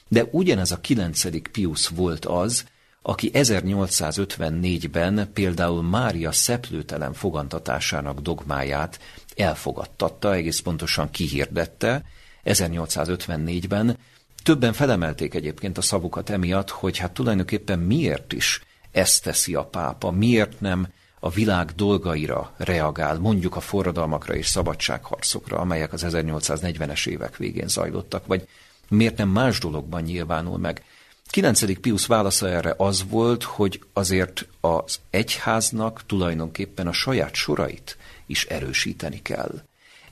De 0.09 0.25
ugyanez 0.31 0.73
a 0.73 0.81
kilencedik 0.81 1.49
Pius 1.53 1.89
volt 1.89 2.25
az, 2.25 2.65
aki 3.03 3.31
1854-ben 3.33 5.31
például 5.33 5.83
Mária 5.83 6.33
szeplőtelen 6.33 7.13
fogantatásának 7.13 8.21
dogmáját 8.21 9.01
elfogadtatta, 9.37 10.35
egész 10.35 10.61
pontosan 10.61 11.11
kihirdette, 11.11 12.05
1854-ben. 12.47 13.99
Többen 14.43 14.73
felemelték 14.73 15.35
egyébként 15.35 15.79
a 15.79 15.83
szavukat 15.83 16.31
emiatt, 16.31 16.71
hogy 16.71 16.99
hát 16.99 17.13
tulajdonképpen 17.13 17.79
miért 17.79 18.33
is 18.33 18.63
ezt 18.93 19.23
teszi 19.23 19.55
a 19.55 19.65
pápa, 19.65 20.11
miért 20.11 20.61
nem 20.61 20.89
a 21.21 21.31
világ 21.31 21.71
dolgaira 21.77 22.53
reagál, 22.57 23.19
mondjuk 23.19 23.57
a 23.57 23.61
forradalmakra 23.61 24.35
és 24.35 24.47
szabadságharcokra, 24.47 25.59
amelyek 25.59 25.93
az 25.93 26.05
1840-es 26.07 27.07
évek 27.07 27.37
végén 27.37 27.69
zajlottak, 27.69 28.27
vagy 28.27 28.49
miért 28.89 29.17
nem 29.17 29.29
más 29.29 29.59
dologban 29.59 30.03
nyilvánul 30.03 30.59
meg. 30.59 30.85
9. 31.31 31.81
Pius 31.81 32.07
válasza 32.07 32.49
erre 32.49 32.75
az 32.77 33.05
volt, 33.09 33.43
hogy 33.43 33.83
azért 33.93 34.49
az 34.61 35.01
egyháznak 35.11 36.07
tulajdonképpen 36.07 36.87
a 36.87 36.93
saját 36.93 37.35
sorait 37.35 37.97
is 38.27 38.45
erősíteni 38.45 39.23
kell. 39.23 39.63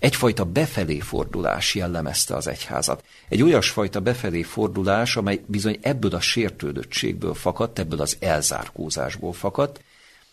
Egyfajta 0.04 0.44
befelé 0.44 0.98
fordulás 0.98 1.74
jellemezte 1.74 2.36
az 2.36 2.46
egyházat. 2.46 3.04
Egy 3.28 3.42
olyasfajta 3.42 4.00
befelé 4.00 4.42
fordulás, 4.42 5.16
amely 5.16 5.40
bizony 5.46 5.78
ebből 5.80 6.14
a 6.14 6.20
sértődöttségből 6.20 7.34
fakadt, 7.34 7.78
ebből 7.78 8.00
az 8.00 8.16
elzárkózásból 8.20 9.32
fakadt, 9.32 9.80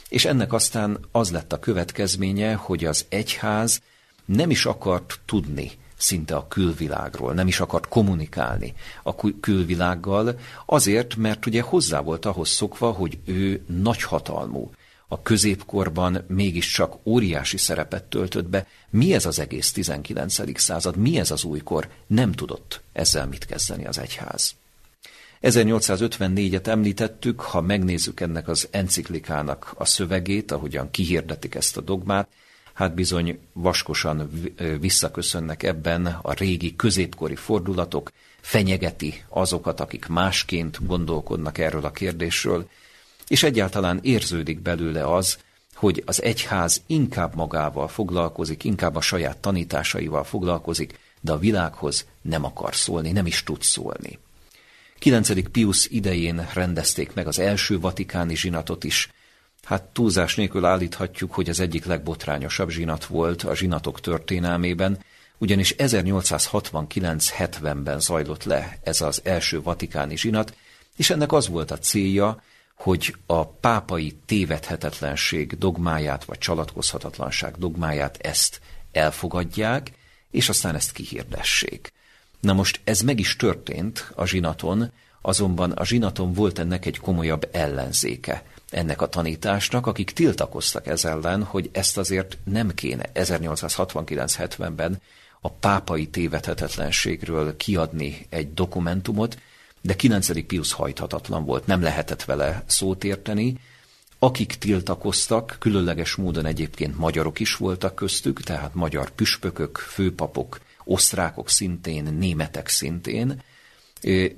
és 0.10 0.26
ennek 0.26 0.54
aztán 0.54 1.00
az 1.12 1.32
lett 1.32 1.54
a 1.54 1.60
következménye, 1.60 2.54
hogy 2.54 2.86
az 2.86 3.06
egyház 3.10 3.82
nem 4.26 4.50
is 4.50 4.66
akart 4.66 5.20
tudni 5.26 5.72
szinte 5.98 6.36
a 6.36 6.48
külvilágról, 6.48 7.34
nem 7.34 7.48
is 7.48 7.60
akart 7.60 7.88
kommunikálni 7.88 8.74
a 9.04 9.16
külvilággal, 9.40 10.40
azért, 10.66 11.16
mert 11.16 11.46
ugye 11.46 11.62
hozzá 11.62 12.02
volt 12.02 12.26
ahhoz 12.26 12.50
szokva, 12.50 12.92
hogy 12.92 13.18
ő 13.26 13.64
nagyhatalmú, 13.68 14.72
a 15.12 15.22
középkorban 15.22 16.24
mégiscsak 16.28 16.96
óriási 17.04 17.58
szerepet 17.58 18.04
töltött 18.04 18.50
be. 18.50 18.68
Mi 18.90 19.14
ez 19.14 19.26
az 19.26 19.40
egész 19.40 19.72
19. 19.72 20.60
század, 20.60 20.96
mi 20.96 21.20
ez 21.20 21.32
az 21.32 21.44
újkor? 21.44 21.90
Nem 22.08 22.32
tudott 22.32 22.82
ezzel 22.94 23.28
mit 23.28 23.46
kezdeni 23.46 23.86
az 23.86 23.98
egyház. 23.98 24.56
1854-et 25.42 26.68
említettük, 26.68 27.42
ha 27.42 27.62
megnézzük 27.62 28.20
ennek 28.20 28.48
az 28.48 28.68
enciklikának 28.72 29.74
a 29.78 29.86
szövegét, 29.86 30.52
ahogyan 30.52 30.92
kihirdetik 30.92 31.56
ezt 31.56 31.78
a 31.78 31.82
dogmát, 31.82 32.28
hát 32.74 32.94
bizony 32.94 33.40
vaskosan 33.54 34.30
visszaköszönnek 34.80 35.64
ebben 35.64 36.06
a 36.22 36.34
régi 36.34 36.76
középkori 36.76 37.36
fordulatok, 37.36 38.12
fenyegeti 38.42 39.24
azokat, 39.30 39.80
akik 39.80 40.08
másként 40.08 40.86
gondolkodnak 40.86 41.58
erről 41.58 41.86
a 41.86 41.92
kérdésről, 41.92 42.70
és 43.32 43.44
egyáltalán 43.44 44.00
érződik 44.02 44.60
belőle 44.60 45.14
az, 45.14 45.38
hogy 45.74 46.04
az 46.06 46.22
egyház 46.22 46.82
inkább 46.86 47.36
magával 47.36 47.88
foglalkozik, 47.88 48.64
inkább 48.64 48.96
a 48.96 49.02
saját 49.02 49.38
tanításaival 49.38 50.24
foglalkozik, 50.24 51.00
de 51.22 51.32
a 51.32 51.38
világhoz 51.38 52.06
nem 52.22 52.46
akar 52.46 52.76
szólni, 52.76 53.12
nem 53.12 53.26
is 53.26 53.44
tud 53.44 53.62
szólni. 53.62 54.20
9. 55.00 55.50
Pius 55.52 55.88
idején 55.88 56.48
rendezték 56.54 57.14
meg 57.14 57.28
az 57.28 57.40
első 57.40 57.80
vatikáni 57.80 58.36
zsinatot 58.36 58.84
is, 58.84 59.12
Hát 59.64 59.84
túlzás 59.84 60.36
nélkül 60.36 60.66
állíthatjuk, 60.66 61.34
hogy 61.34 61.50
az 61.50 61.60
egyik 61.60 61.86
legbotrányosabb 61.86 62.70
zsinat 62.70 63.06
volt 63.06 63.44
a 63.44 63.56
zsinatok 63.56 64.00
történelmében, 64.00 65.00
ugyanis 65.38 65.76
1869-70-ben 65.78 68.00
zajlott 68.00 68.44
le 68.44 68.80
ez 68.84 69.02
az 69.02 69.22
első 69.24 69.62
vatikáni 69.62 70.18
zsinat, 70.18 70.56
és 70.96 71.10
ennek 71.10 71.32
az 71.32 71.48
volt 71.48 71.72
a 71.72 71.78
célja, 71.78 72.42
hogy 72.82 73.16
a 73.26 73.48
pápai 73.48 74.18
tévedhetetlenség 74.26 75.58
dogmáját, 75.58 76.26
vagy 76.26 76.38
csalatkozhatatlanság 76.38 77.56
dogmáját 77.58 78.18
ezt 78.18 78.62
elfogadják, 78.92 79.92
és 80.32 80.50
aztán 80.50 80.76
ezt 80.76 80.92
kihirdessék. 80.92 81.94
Na 82.40 82.54
most 82.54 82.82
ez 82.84 83.02
meg 83.02 83.20
is 83.20 83.36
történt 83.36 84.12
a 84.16 84.26
zsinaton, 84.26 84.92
azonban 85.22 85.72
a 85.72 85.86
zsinaton 85.86 86.34
volt 86.34 86.60
ennek 86.60 86.86
egy 86.86 87.00
komolyabb 87.00 87.50
ellenzéke 87.52 88.44
ennek 88.70 89.02
a 89.02 89.08
tanításnak, 89.08 89.88
akik 89.88 90.12
tiltakoztak 90.12 90.88
ez 90.88 91.06
ellen, 91.06 91.44
hogy 91.44 91.70
ezt 91.74 91.98
azért 91.98 92.38
nem 92.44 92.74
kéne 92.74 93.10
1869-70-ben 93.14 95.02
a 95.42 95.50
pápai 95.50 96.08
tévedhetetlenségről 96.08 97.58
kiadni 97.58 98.26
egy 98.30 98.54
dokumentumot, 98.54 99.38
de 99.82 99.96
9. 99.96 100.46
Pius 100.46 100.74
hajthatatlan 100.74 101.46
volt, 101.46 101.66
nem 101.66 101.82
lehetett 101.82 102.24
vele 102.24 102.64
szót 102.66 103.04
érteni. 103.04 103.58
Akik 104.20 104.56
tiltakoztak, 104.56 105.56
különleges 105.60 106.16
módon 106.16 106.46
egyébként 106.46 106.98
magyarok 106.98 107.40
is 107.40 107.56
voltak 107.56 107.96
köztük, 107.96 108.42
tehát 108.42 108.74
magyar 108.74 109.10
püspökök, 109.10 109.78
főpapok, 109.78 110.60
osztrákok 110.84 111.50
szintén, 111.50 112.04
németek 112.04 112.68
szintén, 112.68 113.42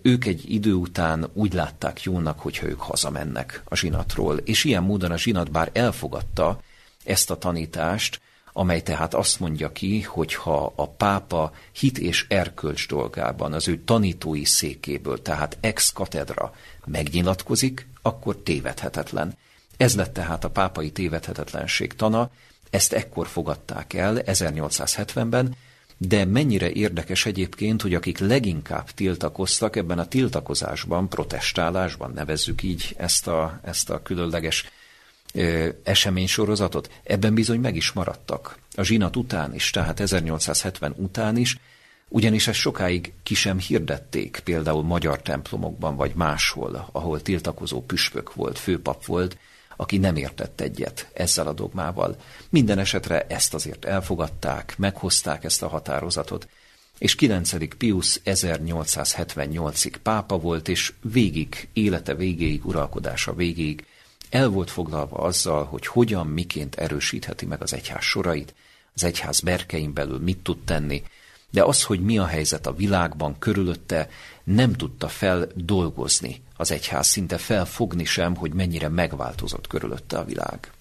ők 0.02 0.26
egy 0.26 0.52
idő 0.54 0.74
után 0.74 1.30
úgy 1.34 1.54
látták 1.54 2.04
jónak, 2.04 2.40
hogyha 2.40 2.68
ők 2.68 2.80
hazamennek 2.80 3.62
a 3.66 3.76
zsinatról. 3.76 4.38
És 4.38 4.64
ilyen 4.64 4.84
módon 4.84 5.12
a 5.12 5.18
zsinat 5.18 5.52
bár 5.52 5.70
elfogadta 5.74 6.62
ezt 7.04 7.32
a 7.32 7.38
tanítást, 7.38 8.22
amely 8.54 8.82
tehát 8.82 9.14
azt 9.14 9.40
mondja 9.40 9.72
ki, 9.72 10.02
hogy 10.02 10.34
ha 10.34 10.74
a 10.76 10.90
pápa 10.90 11.52
hit 11.72 11.98
és 11.98 12.26
erkölcs 12.30 12.88
dolgában 12.88 13.54
az 13.54 13.68
ő 13.68 13.84
tanítói 13.84 14.46
székéből, 14.46 15.22
tehát 15.22 15.58
ex 15.60 15.92
katedra 15.92 16.54
megnyilatkozik, 16.86 17.88
akkor 18.02 18.38
tévedhetetlen. 18.38 19.38
Ez 19.78 19.96
lett 19.96 20.14
tehát 20.14 20.44
a 20.44 20.50
pápai 20.50 20.92
tévedhetetlenség 20.92 21.94
tana, 21.94 22.30
ezt 22.70 22.94
ekkor 22.94 23.28
fogadták 23.28 23.94
el, 23.94 24.22
1870-ben, 24.26 25.56
de 25.98 26.26
mennyire 26.26 26.72
érdekes 26.72 27.26
egyébként, 27.26 27.82
hogy 27.82 27.94
akik 27.94 28.18
leginkább 28.18 28.92
tiltakoztak 28.92 29.76
ebben 29.76 30.00
a 30.00 30.08
tiltakozásban, 30.08 31.10
protestálásban, 31.10 32.12
nevezzük 32.12 32.64
így 32.64 32.94
ezt 32.98 33.28
a, 33.28 33.60
ezt 33.64 33.90
a 33.90 34.02
különleges 34.02 34.66
eseménysorozatot, 35.84 36.90
ebben 37.04 37.34
bizony 37.34 37.60
meg 37.60 37.76
is 37.76 37.92
maradtak. 37.92 38.58
A 38.76 38.84
zsinat 38.84 39.16
után 39.16 39.54
is, 39.54 39.70
tehát 39.70 40.00
1870 40.00 40.94
után 40.98 41.38
is, 41.38 41.58
ugyanis 42.08 42.48
ezt 42.48 42.60
sokáig 42.60 43.14
ki 43.24 43.34
sem 43.34 43.60
hirdették, 43.60 44.42
például 44.44 44.84
magyar 44.84 45.22
templomokban 45.22 45.96
vagy 45.96 46.12
máshol, 46.16 46.90
ahol 46.92 47.22
tiltakozó 47.22 47.82
püspök 47.82 48.34
volt, 48.34 48.60
főpap 48.60 49.06
volt, 49.06 49.38
aki 49.76 49.98
nem 49.98 50.16
értett 50.16 50.62
egyet 50.62 51.08
ezzel 51.14 51.48
a 51.48 51.54
dogmával. 51.54 52.16
Minden 52.50 52.80
esetre 52.80 53.26
ezt 53.28 53.54
azért 53.54 53.86
elfogadták, 53.86 54.76
meghozták 54.78 55.44
ezt 55.44 55.64
a 55.64 55.68
határozatot, 55.68 56.48
és 56.98 57.16
9. 57.16 57.76
Pius 57.78 58.20
1878-ig 58.26 59.94
pápa 60.04 60.38
volt, 60.38 60.68
és 60.68 60.94
végig, 61.02 61.68
élete 61.74 62.16
végéig, 62.16 62.66
uralkodása 62.66 63.34
végéig 63.34 63.86
el 64.34 64.50
volt 64.50 64.70
foglalva 64.70 65.18
azzal, 65.18 65.64
hogy 65.64 65.88
hogyan, 65.88 66.28
miként 66.28 66.76
erősítheti 66.76 67.46
meg 67.46 67.62
az 67.62 67.74
egyház 67.74 68.04
sorait, 68.04 68.54
az 68.94 69.04
egyház 69.04 69.40
berkein 69.40 69.94
belül 69.94 70.20
mit 70.20 70.38
tud 70.38 70.58
tenni, 70.64 71.04
de 71.50 71.64
az, 71.64 71.84
hogy 71.84 72.02
mi 72.02 72.18
a 72.18 72.26
helyzet 72.26 72.68
a 72.68 72.74
világban 72.74 73.40
körülötte, 73.40 74.10
nem 74.44 74.74
tudta 74.74 75.08
feldolgozni 75.08 76.42
az 76.58 76.72
egyház, 76.72 77.08
szinte 77.08 77.38
felfogni 77.38 78.06
sem, 78.06 78.36
hogy 78.36 78.54
mennyire 78.54 78.90
megváltozott 78.90 79.68
körülötte 79.68 80.18
a 80.18 80.26
világ. 80.26 80.72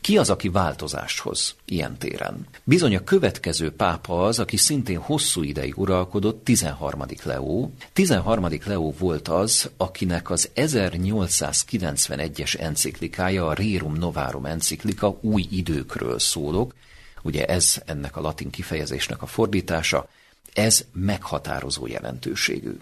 Ki 0.00 0.18
az, 0.18 0.30
aki 0.30 0.48
változást 0.48 1.20
hoz 1.20 1.54
ilyen 1.64 1.98
téren? 1.98 2.46
Bizony 2.64 2.96
a 2.96 3.04
következő 3.04 3.72
pápa 3.72 4.24
az, 4.24 4.38
aki 4.38 4.56
szintén 4.56 4.98
hosszú 4.98 5.42
ideig 5.42 5.78
uralkodott, 5.78 6.44
13. 6.44 7.04
Leó. 7.22 7.72
13. 7.92 8.46
Leó 8.64 8.94
volt 8.98 9.28
az, 9.28 9.70
akinek 9.76 10.30
az 10.30 10.50
1891-es 10.54 12.60
enciklikája, 12.60 13.46
a 13.46 13.54
Rerum 13.54 13.94
Novarum 13.94 14.46
enciklika 14.46 15.18
új 15.20 15.46
időkről 15.50 16.18
szólok, 16.18 16.74
ugye 17.22 17.46
ez 17.46 17.82
ennek 17.86 18.16
a 18.16 18.20
latin 18.20 18.50
kifejezésnek 18.50 19.22
a 19.22 19.26
fordítása, 19.26 20.08
ez 20.52 20.84
meghatározó 20.92 21.86
jelentőségű. 21.86 22.76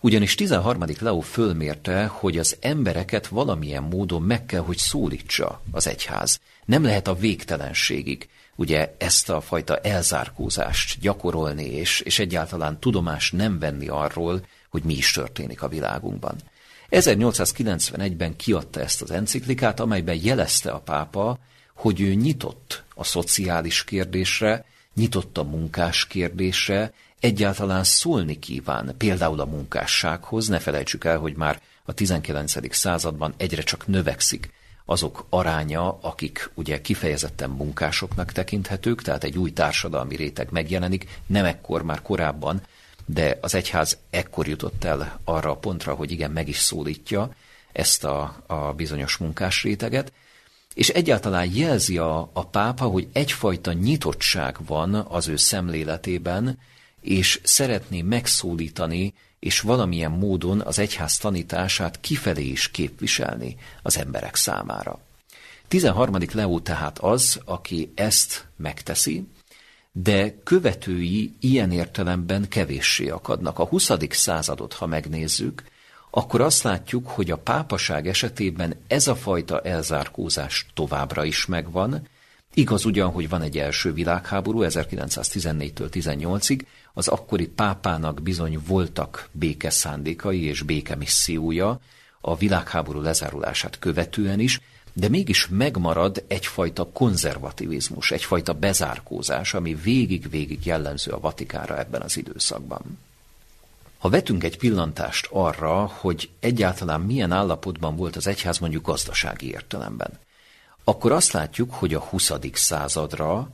Ugyanis 0.00 0.34
13. 0.34 0.84
Leó 1.00 1.20
fölmérte, 1.20 2.06
hogy 2.06 2.38
az 2.38 2.56
embereket 2.60 3.26
valamilyen 3.26 3.82
módon 3.82 4.22
meg 4.22 4.46
kell, 4.46 4.60
hogy 4.60 4.76
szólítsa 4.76 5.62
az 5.70 5.86
egyház. 5.86 6.40
Nem 6.68 6.82
lehet 6.82 7.08
a 7.08 7.14
végtelenségig 7.14 8.28
ugye 8.56 8.94
ezt 8.98 9.28
a 9.30 9.40
fajta 9.40 9.76
elzárkózást 9.76 11.00
gyakorolni, 11.00 11.64
és, 11.64 12.00
és 12.00 12.18
egyáltalán 12.18 12.80
tudomást 12.80 13.32
nem 13.32 13.58
venni 13.58 13.88
arról, 13.88 14.46
hogy 14.70 14.82
mi 14.82 14.94
is 14.94 15.10
történik 15.10 15.62
a 15.62 15.68
világunkban. 15.68 16.36
1891-ben 16.90 18.36
kiadta 18.36 18.80
ezt 18.80 19.02
az 19.02 19.10
enciklikát, 19.10 19.80
amelyben 19.80 20.18
jelezte 20.22 20.70
a 20.70 20.80
pápa, 20.80 21.38
hogy 21.74 22.00
ő 22.00 22.14
nyitott 22.14 22.84
a 22.94 23.04
szociális 23.04 23.84
kérdésre, 23.84 24.64
nyitott 24.94 25.38
a 25.38 25.42
munkás 25.42 26.06
kérdésre, 26.06 26.92
egyáltalán 27.20 27.84
szólni 27.84 28.38
kíván, 28.38 28.94
például 28.98 29.40
a 29.40 29.46
munkássághoz, 29.46 30.48
ne 30.48 30.58
felejtsük 30.58 31.04
el, 31.04 31.18
hogy 31.18 31.36
már 31.36 31.60
a 31.84 31.92
19. 31.92 32.74
században 32.74 33.34
egyre 33.36 33.62
csak 33.62 33.86
növekszik 33.86 34.56
azok 34.90 35.26
aránya, 35.28 35.98
akik 36.00 36.50
ugye 36.54 36.80
kifejezetten 36.80 37.50
munkásoknak 37.50 38.32
tekinthetők, 38.32 39.02
tehát 39.02 39.24
egy 39.24 39.38
új 39.38 39.52
társadalmi 39.52 40.16
réteg 40.16 40.48
megjelenik, 40.50 41.20
nem 41.26 41.44
ekkor, 41.44 41.82
már 41.82 42.02
korábban, 42.02 42.62
de 43.06 43.38
az 43.40 43.54
egyház 43.54 43.98
ekkor 44.10 44.48
jutott 44.48 44.84
el 44.84 45.20
arra 45.24 45.50
a 45.50 45.56
pontra, 45.56 45.94
hogy 45.94 46.10
igen, 46.10 46.30
meg 46.30 46.48
is 46.48 46.58
szólítja 46.58 47.30
ezt 47.72 48.04
a, 48.04 48.42
a 48.46 48.72
bizonyos 48.72 49.16
munkás 49.16 49.62
réteget, 49.62 50.12
és 50.74 50.88
egyáltalán 50.88 51.50
jelzi 51.54 51.98
a, 51.98 52.30
a 52.32 52.46
pápa, 52.46 52.84
hogy 52.84 53.08
egyfajta 53.12 53.72
nyitottság 53.72 54.56
van 54.66 54.94
az 54.94 55.28
ő 55.28 55.36
szemléletében, 55.36 56.58
és 57.00 57.40
szeretné 57.42 58.02
megszólítani, 58.02 59.14
és 59.38 59.60
valamilyen 59.60 60.10
módon 60.10 60.60
az 60.60 60.78
egyház 60.78 61.16
tanítását 61.16 62.00
kifelé 62.00 62.44
is 62.44 62.70
képviselni 62.70 63.56
az 63.82 63.98
emberek 63.98 64.34
számára. 64.34 65.00
13. 65.68 66.16
Leó 66.32 66.60
tehát 66.60 66.98
az, 66.98 67.40
aki 67.44 67.92
ezt 67.94 68.46
megteszi, 68.56 69.28
de 69.92 70.38
követői 70.42 71.34
ilyen 71.40 71.72
értelemben 71.72 72.48
kevéssé 72.48 73.08
akadnak. 73.08 73.58
A 73.58 73.64
20. 73.64 73.90
századot, 74.10 74.72
ha 74.72 74.86
megnézzük, 74.86 75.62
akkor 76.10 76.40
azt 76.40 76.62
látjuk, 76.62 77.08
hogy 77.08 77.30
a 77.30 77.38
pápaság 77.38 78.08
esetében 78.08 78.74
ez 78.86 79.06
a 79.06 79.14
fajta 79.16 79.60
elzárkózás 79.60 80.66
továbbra 80.74 81.24
is 81.24 81.46
megvan. 81.46 82.08
Igaz 82.58 82.84
ugyan, 82.84 83.10
hogy 83.10 83.28
van 83.28 83.42
egy 83.42 83.58
első 83.58 83.92
világháború 83.92 84.62
1914-től 84.62 85.88
18-ig, 85.92 86.60
az 86.92 87.08
akkori 87.08 87.46
pápának 87.46 88.22
bizony 88.22 88.58
voltak 88.66 89.28
békeszándékai 89.32 90.44
és 90.44 90.62
békemissziója 90.62 91.80
a 92.20 92.36
világháború 92.36 93.00
lezárulását 93.00 93.78
követően 93.78 94.40
is, 94.40 94.60
de 94.92 95.08
mégis 95.08 95.48
megmarad 95.48 96.24
egyfajta 96.28 96.88
konzervativizmus, 96.92 98.10
egyfajta 98.10 98.52
bezárkózás, 98.52 99.54
ami 99.54 99.74
végig-végig 99.74 100.66
jellemző 100.66 101.10
a 101.10 101.20
Vatikára 101.20 101.78
ebben 101.78 102.00
az 102.00 102.16
időszakban. 102.16 102.98
Ha 103.98 104.08
vetünk 104.08 104.44
egy 104.44 104.58
pillantást 104.58 105.28
arra, 105.30 105.86
hogy 105.86 106.30
egyáltalán 106.40 107.00
milyen 107.00 107.32
állapotban 107.32 107.96
volt 107.96 108.16
az 108.16 108.26
egyház 108.26 108.58
mondjuk 108.58 108.86
gazdasági 108.86 109.48
értelemben, 109.50 110.18
akkor 110.88 111.12
azt 111.12 111.32
látjuk, 111.32 111.74
hogy 111.74 111.94
a 111.94 112.00
20. 112.00 112.32
századra 112.52 113.50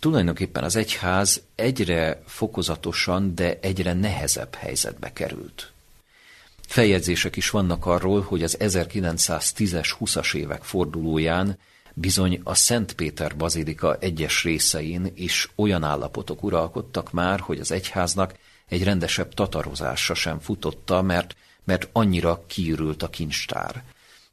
tulajdonképpen 0.00 0.64
az 0.64 0.76
egyház 0.76 1.42
egyre 1.54 2.22
fokozatosan, 2.26 3.34
de 3.34 3.58
egyre 3.60 3.92
nehezebb 3.92 4.54
helyzetbe 4.54 5.12
került. 5.12 5.72
Feljegyzések 6.66 7.36
is 7.36 7.50
vannak 7.50 7.86
arról, 7.86 8.20
hogy 8.20 8.42
az 8.42 8.56
1910-es, 8.60 9.94
20-as 10.00 10.34
évek 10.34 10.62
fordulóján 10.62 11.58
bizony 11.94 12.40
a 12.44 12.54
Szent 12.54 12.92
Péter 12.92 13.36
bazilika 13.36 13.96
egyes 14.00 14.42
részein 14.42 15.12
is 15.14 15.50
olyan 15.54 15.84
állapotok 15.84 16.42
uralkodtak 16.42 17.12
már, 17.12 17.40
hogy 17.40 17.60
az 17.60 17.72
egyháznak 17.72 18.34
egy 18.68 18.84
rendesebb 18.84 19.34
tatarozása 19.34 20.14
sem 20.14 20.38
futotta, 20.38 21.02
mert, 21.02 21.36
mert 21.64 21.88
annyira 21.92 22.44
kiürült 22.46 23.02
a 23.02 23.10
kincstár. 23.10 23.84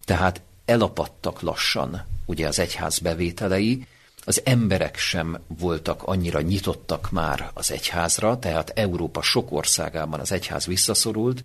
Tehát 0.05 0.41
elapadtak 0.69 1.41
lassan 1.41 2.05
ugye 2.25 2.47
az 2.47 2.59
egyház 2.59 2.99
bevételei, 2.99 3.85
az 4.25 4.41
emberek 4.45 4.97
sem 4.97 5.39
voltak 5.47 6.03
annyira 6.03 6.41
nyitottak 6.41 7.11
már 7.11 7.51
az 7.53 7.71
egyházra, 7.71 8.39
tehát 8.39 8.69
Európa 8.69 9.21
sok 9.21 9.51
országában 9.51 10.19
az 10.19 10.31
egyház 10.31 10.65
visszaszorult, 10.65 11.43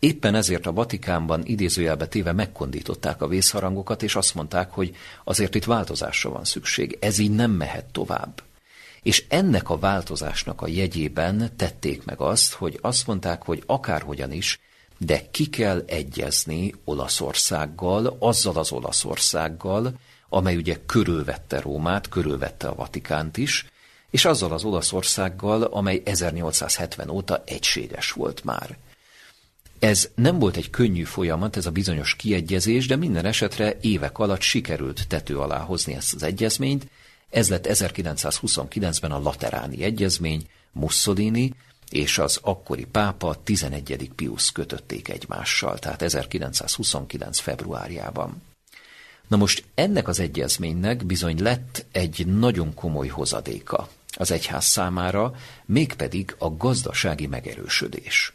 Éppen 0.00 0.34
ezért 0.34 0.66
a 0.66 0.72
Vatikánban 0.72 1.42
idézőjelbe 1.44 2.06
téve 2.06 2.32
megkondították 2.32 3.22
a 3.22 3.28
vészharangokat, 3.28 4.02
és 4.02 4.14
azt 4.14 4.34
mondták, 4.34 4.70
hogy 4.70 4.96
azért 5.24 5.54
itt 5.54 5.64
változásra 5.64 6.30
van 6.30 6.44
szükség, 6.44 6.98
ez 7.00 7.18
így 7.18 7.30
nem 7.30 7.50
mehet 7.50 7.84
tovább. 7.84 8.42
És 9.02 9.24
ennek 9.28 9.70
a 9.70 9.78
változásnak 9.78 10.62
a 10.62 10.68
jegyében 10.68 11.50
tették 11.56 12.04
meg 12.04 12.20
azt, 12.20 12.52
hogy 12.52 12.78
azt 12.80 13.06
mondták, 13.06 13.42
hogy 13.42 13.62
akárhogyan 13.66 14.32
is, 14.32 14.60
de 15.06 15.30
ki 15.30 15.46
kell 15.46 15.84
egyezni 15.86 16.74
Olaszországgal, 16.84 18.16
azzal 18.18 18.56
az 18.56 18.72
Olaszországgal, 18.72 19.92
amely 20.28 20.56
ugye 20.56 20.76
körülvette 20.86 21.60
Rómát, 21.60 22.08
körülvette 22.08 22.68
a 22.68 22.74
Vatikánt 22.74 23.36
is, 23.36 23.66
és 24.10 24.24
azzal 24.24 24.52
az 24.52 24.64
Olaszországgal, 24.64 25.62
amely 25.62 26.02
1870 26.04 27.08
óta 27.08 27.42
egységes 27.46 28.12
volt 28.12 28.44
már. 28.44 28.76
Ez 29.78 30.10
nem 30.14 30.38
volt 30.38 30.56
egy 30.56 30.70
könnyű 30.70 31.04
folyamat, 31.04 31.56
ez 31.56 31.66
a 31.66 31.70
bizonyos 31.70 32.14
kiegyezés, 32.16 32.86
de 32.86 32.96
minden 32.96 33.24
esetre 33.24 33.76
évek 33.80 34.18
alatt 34.18 34.40
sikerült 34.40 35.08
tető 35.08 35.38
alá 35.38 35.58
hozni 35.58 35.94
ezt 35.94 36.14
az 36.14 36.22
egyezményt. 36.22 36.86
Ez 37.30 37.48
lett 37.48 37.66
1929-ben 37.68 39.12
a 39.12 39.18
Lateráni 39.18 39.82
Egyezmény, 39.82 40.46
Mussolini 40.72 41.52
és 41.90 42.18
az 42.18 42.38
akkori 42.42 42.84
pápa 42.84 43.42
11. 43.44 44.10
Pius 44.16 44.52
kötötték 44.52 45.08
egymással, 45.08 45.78
tehát 45.78 46.02
1929. 46.02 47.38
februárjában. 47.38 48.42
Na 49.28 49.36
most 49.36 49.64
ennek 49.74 50.08
az 50.08 50.20
egyezménynek 50.20 51.06
bizony 51.06 51.42
lett 51.42 51.86
egy 51.92 52.26
nagyon 52.26 52.74
komoly 52.74 53.08
hozadéka 53.08 53.88
az 54.16 54.30
egyház 54.30 54.64
számára, 54.64 55.34
mégpedig 55.64 56.34
a 56.38 56.56
gazdasági 56.56 57.26
megerősödés. 57.26 58.34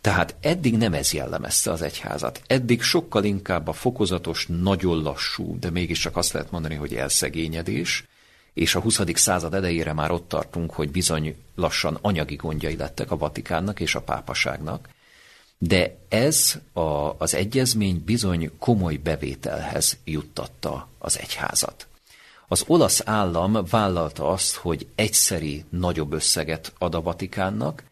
Tehát 0.00 0.34
eddig 0.40 0.76
nem 0.76 0.94
ez 0.94 1.12
jellemezte 1.12 1.70
az 1.70 1.82
egyházat. 1.82 2.42
Eddig 2.46 2.82
sokkal 2.82 3.24
inkább 3.24 3.68
a 3.68 3.72
fokozatos, 3.72 4.46
nagyon 4.46 5.02
lassú, 5.02 5.58
de 5.58 5.70
mégiscsak 5.70 6.16
azt 6.16 6.32
lehet 6.32 6.50
mondani, 6.50 6.74
hogy 6.74 6.94
elszegényedés, 6.94 8.04
és 8.54 8.74
a 8.74 8.80
20. 8.80 9.00
század 9.14 9.54
elejére 9.54 9.92
már 9.92 10.10
ott 10.10 10.28
tartunk, 10.28 10.72
hogy 10.72 10.90
bizony 10.90 11.36
lassan 11.54 11.98
anyagi 12.00 12.34
gondjai 12.34 12.76
lettek 12.76 13.10
a 13.10 13.16
Vatikánnak 13.16 13.80
és 13.80 13.94
a 13.94 14.00
pápaságnak, 14.00 14.88
de 15.58 15.96
ez 16.08 16.58
a, 16.72 17.14
az 17.18 17.34
egyezmény 17.34 18.02
bizony 18.04 18.50
komoly 18.58 18.96
bevételhez 18.96 19.98
juttatta 20.04 20.88
az 20.98 21.18
egyházat. 21.18 21.86
Az 22.48 22.64
olasz 22.66 23.02
állam 23.04 23.58
vállalta 23.70 24.28
azt, 24.28 24.54
hogy 24.54 24.86
egyszeri 24.94 25.64
nagyobb 25.68 26.12
összeget 26.12 26.72
ad 26.78 26.94
a 26.94 27.02
Vatikánnak, 27.02 27.82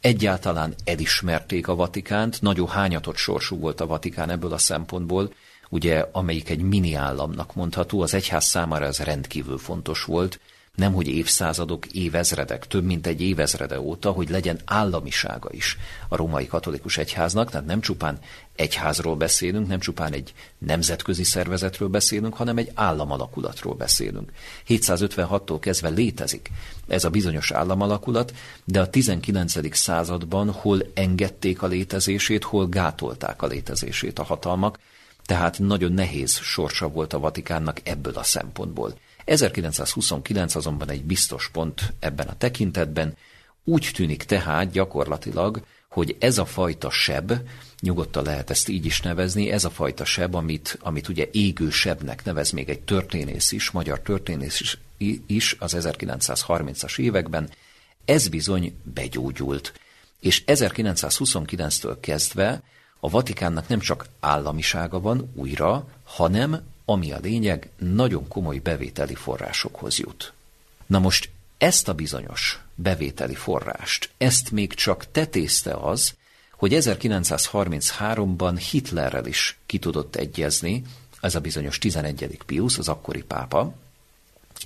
Egyáltalán 0.00 0.74
elismerték 0.84 1.68
a 1.68 1.74
Vatikánt, 1.74 2.42
nagyon 2.42 2.68
hányatott 2.68 3.16
sorsú 3.16 3.58
volt 3.58 3.80
a 3.80 3.86
Vatikán 3.86 4.30
ebből 4.30 4.52
a 4.52 4.58
szempontból, 4.58 5.32
ugye, 5.70 6.04
amelyik 6.12 6.48
egy 6.48 6.62
mini 6.62 6.94
államnak 6.94 7.54
mondható, 7.54 8.00
az 8.00 8.14
egyház 8.14 8.44
számára 8.44 8.84
ez 8.84 8.98
rendkívül 8.98 9.58
fontos 9.58 10.04
volt, 10.04 10.40
nemhogy 10.74 11.08
évszázadok, 11.08 11.86
évezredek, 11.86 12.66
több 12.66 12.84
mint 12.84 13.06
egy 13.06 13.20
évezrede 13.20 13.80
óta, 13.80 14.10
hogy 14.10 14.30
legyen 14.30 14.60
államisága 14.64 15.48
is 15.52 15.78
a 16.08 16.16
római 16.16 16.46
katolikus 16.46 16.98
egyháznak, 16.98 17.50
tehát 17.50 17.66
nem 17.66 17.80
csupán 17.80 18.18
egyházról 18.56 19.16
beszélünk, 19.16 19.68
nem 19.68 19.78
csupán 19.80 20.12
egy 20.12 20.32
nemzetközi 20.58 21.24
szervezetről 21.24 21.88
beszélünk, 21.88 22.34
hanem 22.34 22.56
egy 22.56 22.70
államalakulatról 22.74 23.74
beszélünk. 23.74 24.32
756-tól 24.68 25.58
kezdve 25.60 25.88
létezik 25.88 26.50
ez 26.88 27.04
a 27.04 27.10
bizonyos 27.10 27.50
államalakulat, 27.50 28.34
de 28.64 28.80
a 28.80 28.90
19. 28.90 29.76
században 29.76 30.50
hol 30.50 30.82
engedték 30.94 31.62
a 31.62 31.66
létezését, 31.66 32.44
hol 32.44 32.68
gátolták 32.68 33.42
a 33.42 33.46
létezését 33.46 34.18
a 34.18 34.24
hatalmak, 34.24 34.78
tehát 35.30 35.58
nagyon 35.58 35.92
nehéz 35.92 36.38
sorsa 36.38 36.88
volt 36.88 37.12
a 37.12 37.18
Vatikánnak 37.18 37.80
ebből 37.84 38.14
a 38.14 38.22
szempontból. 38.22 38.98
1929 39.24 40.54
azonban 40.54 40.90
egy 40.90 41.02
biztos 41.02 41.48
pont 41.52 41.92
ebben 41.98 42.26
a 42.26 42.36
tekintetben, 42.36 43.16
úgy 43.64 43.90
tűnik 43.94 44.22
tehát 44.24 44.70
gyakorlatilag, 44.70 45.62
hogy 45.88 46.16
ez 46.18 46.38
a 46.38 46.44
fajta 46.44 46.90
seb, 46.90 47.32
nyugodtan 47.80 48.24
lehet 48.24 48.50
ezt 48.50 48.68
így 48.68 48.84
is 48.84 49.00
nevezni, 49.00 49.50
ez 49.50 49.64
a 49.64 49.70
fajta 49.70 50.04
seb, 50.04 50.34
amit, 50.34 50.78
amit 50.80 51.08
ugye 51.08 51.28
égő 51.32 51.70
sebnek 51.70 52.24
nevez 52.24 52.50
még 52.50 52.68
egy 52.68 52.80
történész 52.80 53.52
is, 53.52 53.70
magyar 53.70 54.00
történész 54.00 54.78
is, 55.26 55.56
az 55.58 55.76
1930-as 55.78 56.98
években, 56.98 57.50
ez 58.04 58.28
bizony 58.28 58.74
begyógyult. 58.82 59.72
És 60.20 60.42
1929-től 60.46 61.96
kezdve 62.00 62.62
a 63.00 63.10
Vatikánnak 63.10 63.68
nem 63.68 63.80
csak 63.80 64.06
államisága 64.20 65.00
van 65.00 65.30
újra, 65.34 65.86
hanem 66.04 66.68
ami 66.84 67.12
a 67.12 67.18
lényeg, 67.22 67.70
nagyon 67.78 68.28
komoly 68.28 68.58
bevételi 68.58 69.14
forrásokhoz 69.14 69.98
jut. 69.98 70.32
Na 70.86 70.98
most 70.98 71.30
ezt 71.58 71.88
a 71.88 71.94
bizonyos 71.94 72.60
bevételi 72.74 73.34
forrást, 73.34 74.10
ezt 74.16 74.50
még 74.50 74.74
csak 74.74 75.10
tetézte 75.10 75.74
az, 75.74 76.14
hogy 76.56 76.72
1933-ban 76.74 78.62
Hitlerrel 78.70 79.26
is 79.26 79.58
ki 79.66 79.78
tudott 79.78 80.16
egyezni, 80.16 80.82
ez 81.20 81.34
a 81.34 81.40
bizonyos 81.40 81.78
11. 81.78 82.38
Pius, 82.46 82.78
az 82.78 82.88
akkori 82.88 83.22
pápa. 83.22 83.74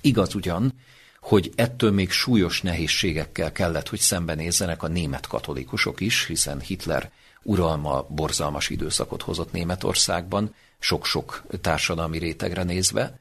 Igaz 0.01 0.35
ugyan, 0.35 0.73
hogy 1.21 1.53
ettől 1.55 1.91
még 1.91 2.11
súlyos 2.11 2.63
nehézségekkel 2.63 3.53
kellett, 3.53 3.89
hogy 3.89 3.99
szembenézzenek 3.99 4.83
a 4.83 4.89
német 4.89 5.27
katolikusok 5.27 6.01
is, 6.01 6.27
hiszen 6.27 6.61
Hitler 6.61 7.11
uralma 7.45 8.07
borzalmas 8.09 8.69
időszakot 8.69 9.23
hozott 9.23 9.53
Németországban, 9.53 10.55
sok-sok 10.79 11.43
társadalmi 11.61 12.19
rétegre 12.19 12.63
nézve, 12.63 13.19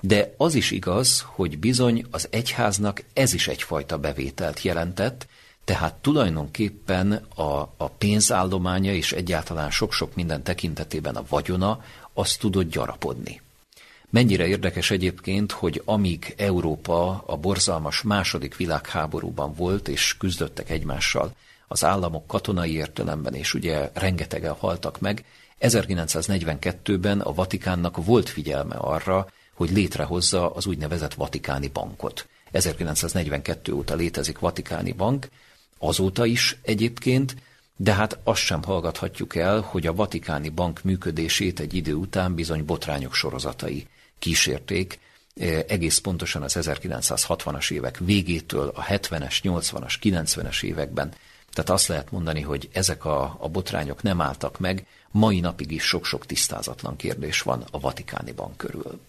de 0.00 0.34
az 0.36 0.54
is 0.54 0.70
igaz, 0.70 1.24
hogy 1.26 1.58
bizony 1.58 2.06
az 2.10 2.28
egyháznak 2.30 3.02
ez 3.12 3.32
is 3.32 3.48
egyfajta 3.48 3.98
bevételt 3.98 4.62
jelentett, 4.62 5.26
tehát 5.64 5.94
tulajdonképpen 5.94 7.12
a, 7.34 7.42
a 7.76 7.88
pénzállománya 7.98 8.92
és 8.92 9.12
egyáltalán 9.12 9.70
sok-sok 9.70 10.14
minden 10.14 10.42
tekintetében 10.42 11.16
a 11.16 11.24
vagyona 11.28 11.84
azt 12.12 12.38
tudott 12.38 12.70
gyarapodni. 12.70 13.40
Mennyire 14.10 14.46
érdekes 14.46 14.90
egyébként, 14.90 15.52
hogy 15.52 15.82
amíg 15.84 16.34
Európa 16.36 17.22
a 17.26 17.36
borzalmas 17.36 18.02
második 18.02 18.56
világháborúban 18.56 19.54
volt 19.54 19.88
és 19.88 20.16
küzdöttek 20.16 20.70
egymással 20.70 21.32
az 21.68 21.84
államok 21.84 22.26
katonai 22.26 22.72
értelemben, 22.72 23.34
és 23.34 23.54
ugye 23.54 23.90
rengetegen 23.94 24.52
haltak 24.52 25.00
meg, 25.00 25.24
1942-ben 25.60 27.20
a 27.20 27.34
Vatikánnak 27.34 28.04
volt 28.04 28.28
figyelme 28.28 28.74
arra, 28.74 29.26
hogy 29.54 29.70
létrehozza 29.70 30.50
az 30.50 30.66
úgynevezett 30.66 31.14
Vatikáni 31.14 31.68
Bankot. 31.68 32.26
1942 32.50 33.72
óta 33.72 33.94
létezik 33.94 34.38
Vatikáni 34.38 34.92
Bank, 34.92 35.28
azóta 35.78 36.24
is 36.24 36.56
egyébként, 36.62 37.36
de 37.76 37.92
hát 37.92 38.18
azt 38.24 38.40
sem 38.40 38.62
hallgathatjuk 38.62 39.36
el, 39.36 39.60
hogy 39.60 39.86
a 39.86 39.94
Vatikáni 39.94 40.48
Bank 40.48 40.82
működését 40.82 41.60
egy 41.60 41.74
idő 41.74 41.94
után 41.94 42.34
bizony 42.34 42.64
botrányok 42.64 43.14
sorozatai 43.14 43.86
kísérték, 44.18 44.98
e, 45.36 45.64
egész 45.68 45.98
pontosan 45.98 46.42
az 46.42 46.56
1960-as 46.60 47.70
évek 47.70 47.98
végétől 47.98 48.72
a 48.74 48.84
70-es, 48.84 49.40
80-as, 49.42 49.94
90-es 50.02 50.62
években. 50.62 51.12
Tehát 51.54 51.70
azt 51.70 51.86
lehet 51.86 52.10
mondani, 52.10 52.40
hogy 52.40 52.68
ezek 52.72 53.04
a, 53.04 53.36
a 53.38 53.48
botrányok 53.48 54.02
nem 54.02 54.20
álltak 54.20 54.58
meg, 54.58 54.86
mai 55.10 55.40
napig 55.40 55.70
is 55.70 55.82
sok-sok 55.82 56.26
tisztázatlan 56.26 56.96
kérdés 56.96 57.42
van 57.42 57.64
a 57.70 57.80
Vatikáni 57.80 58.32
Bank 58.32 58.56
körül. 58.56 59.00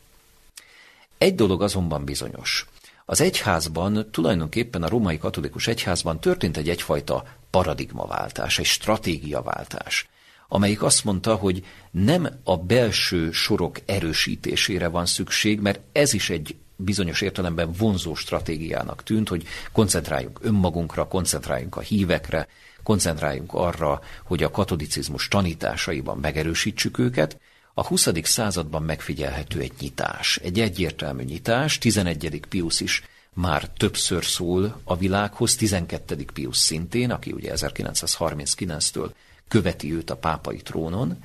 Egy 1.18 1.36
dolog 1.36 1.62
azonban 1.62 2.04
bizonyos. 2.04 2.68
Az 3.06 3.22
egyházban, 3.22 4.08
tulajdonképpen 4.12 4.84
a 4.84 4.90
római 4.90 5.18
katolikus 5.18 5.68
egyházban 5.68 6.20
történt 6.20 6.58
egy 6.58 6.70
egyfajta 6.70 7.24
paradigmaváltás, 7.50 8.60
egy 8.60 8.66
stratégiaváltás, 8.66 10.08
amelyik 10.48 10.84
azt 10.84 11.04
mondta, 11.04 11.36
hogy 11.36 11.66
nem 11.92 12.28
a 12.44 12.58
belső 12.58 13.32
sorok 13.32 13.80
erősítésére 13.86 14.88
van 14.88 15.06
szükség, 15.06 15.60
mert 15.60 15.80
ez 15.92 16.14
is 16.14 16.30
egy 16.30 16.56
bizonyos 16.76 17.22
értelemben 17.22 17.72
vonzó 17.72 18.16
stratégiának 18.16 19.04
tűnt, 19.04 19.30
hogy 19.30 19.44
koncentráljunk 19.72 20.40
önmagunkra, 20.42 21.08
koncentráljunk 21.08 21.76
a 21.76 21.82
hívekre, 21.82 22.48
koncentráljunk 22.84 23.54
arra, 23.54 24.02
hogy 24.24 24.44
a 24.44 24.52
katolicizmus 24.52 25.28
tanításaiban 25.28 26.18
megerősítsük 26.18 26.98
őket, 26.98 27.40
a 27.78 27.88
20. 27.88 28.10
században 28.24 28.84
megfigyelhető 28.84 29.60
egy 29.60 29.74
nyitás, 29.80 30.38
egy 30.38 30.60
egyértelmű 30.60 31.24
nyitás, 31.24 31.78
11. 31.78 32.42
Pius 32.50 32.80
is 32.80 33.04
már 33.34 33.70
többször 33.70 34.26
szól 34.26 34.82
a 34.84 34.98
világhoz, 34.98 35.56
12. 35.56 36.26
Pius 36.34 36.58
szintén, 36.58 37.12
aki 37.12 37.32
ugye 37.32 37.52
1939-től 37.56 39.10
követi 39.48 39.94
őt 39.94 40.10
a 40.10 40.16
pápai 40.16 40.58
trónon, 40.58 41.18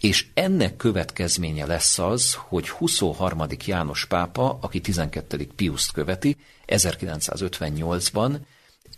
és 0.00 0.26
ennek 0.34 0.76
következménye 0.76 1.66
lesz 1.66 1.98
az, 1.98 2.34
hogy 2.34 2.68
23. 2.68 3.42
János 3.64 4.04
pápa, 4.04 4.58
aki 4.60 4.80
12. 4.80 5.48
Piuszt 5.56 5.92
követi, 5.92 6.36
1958-ban 6.66 8.38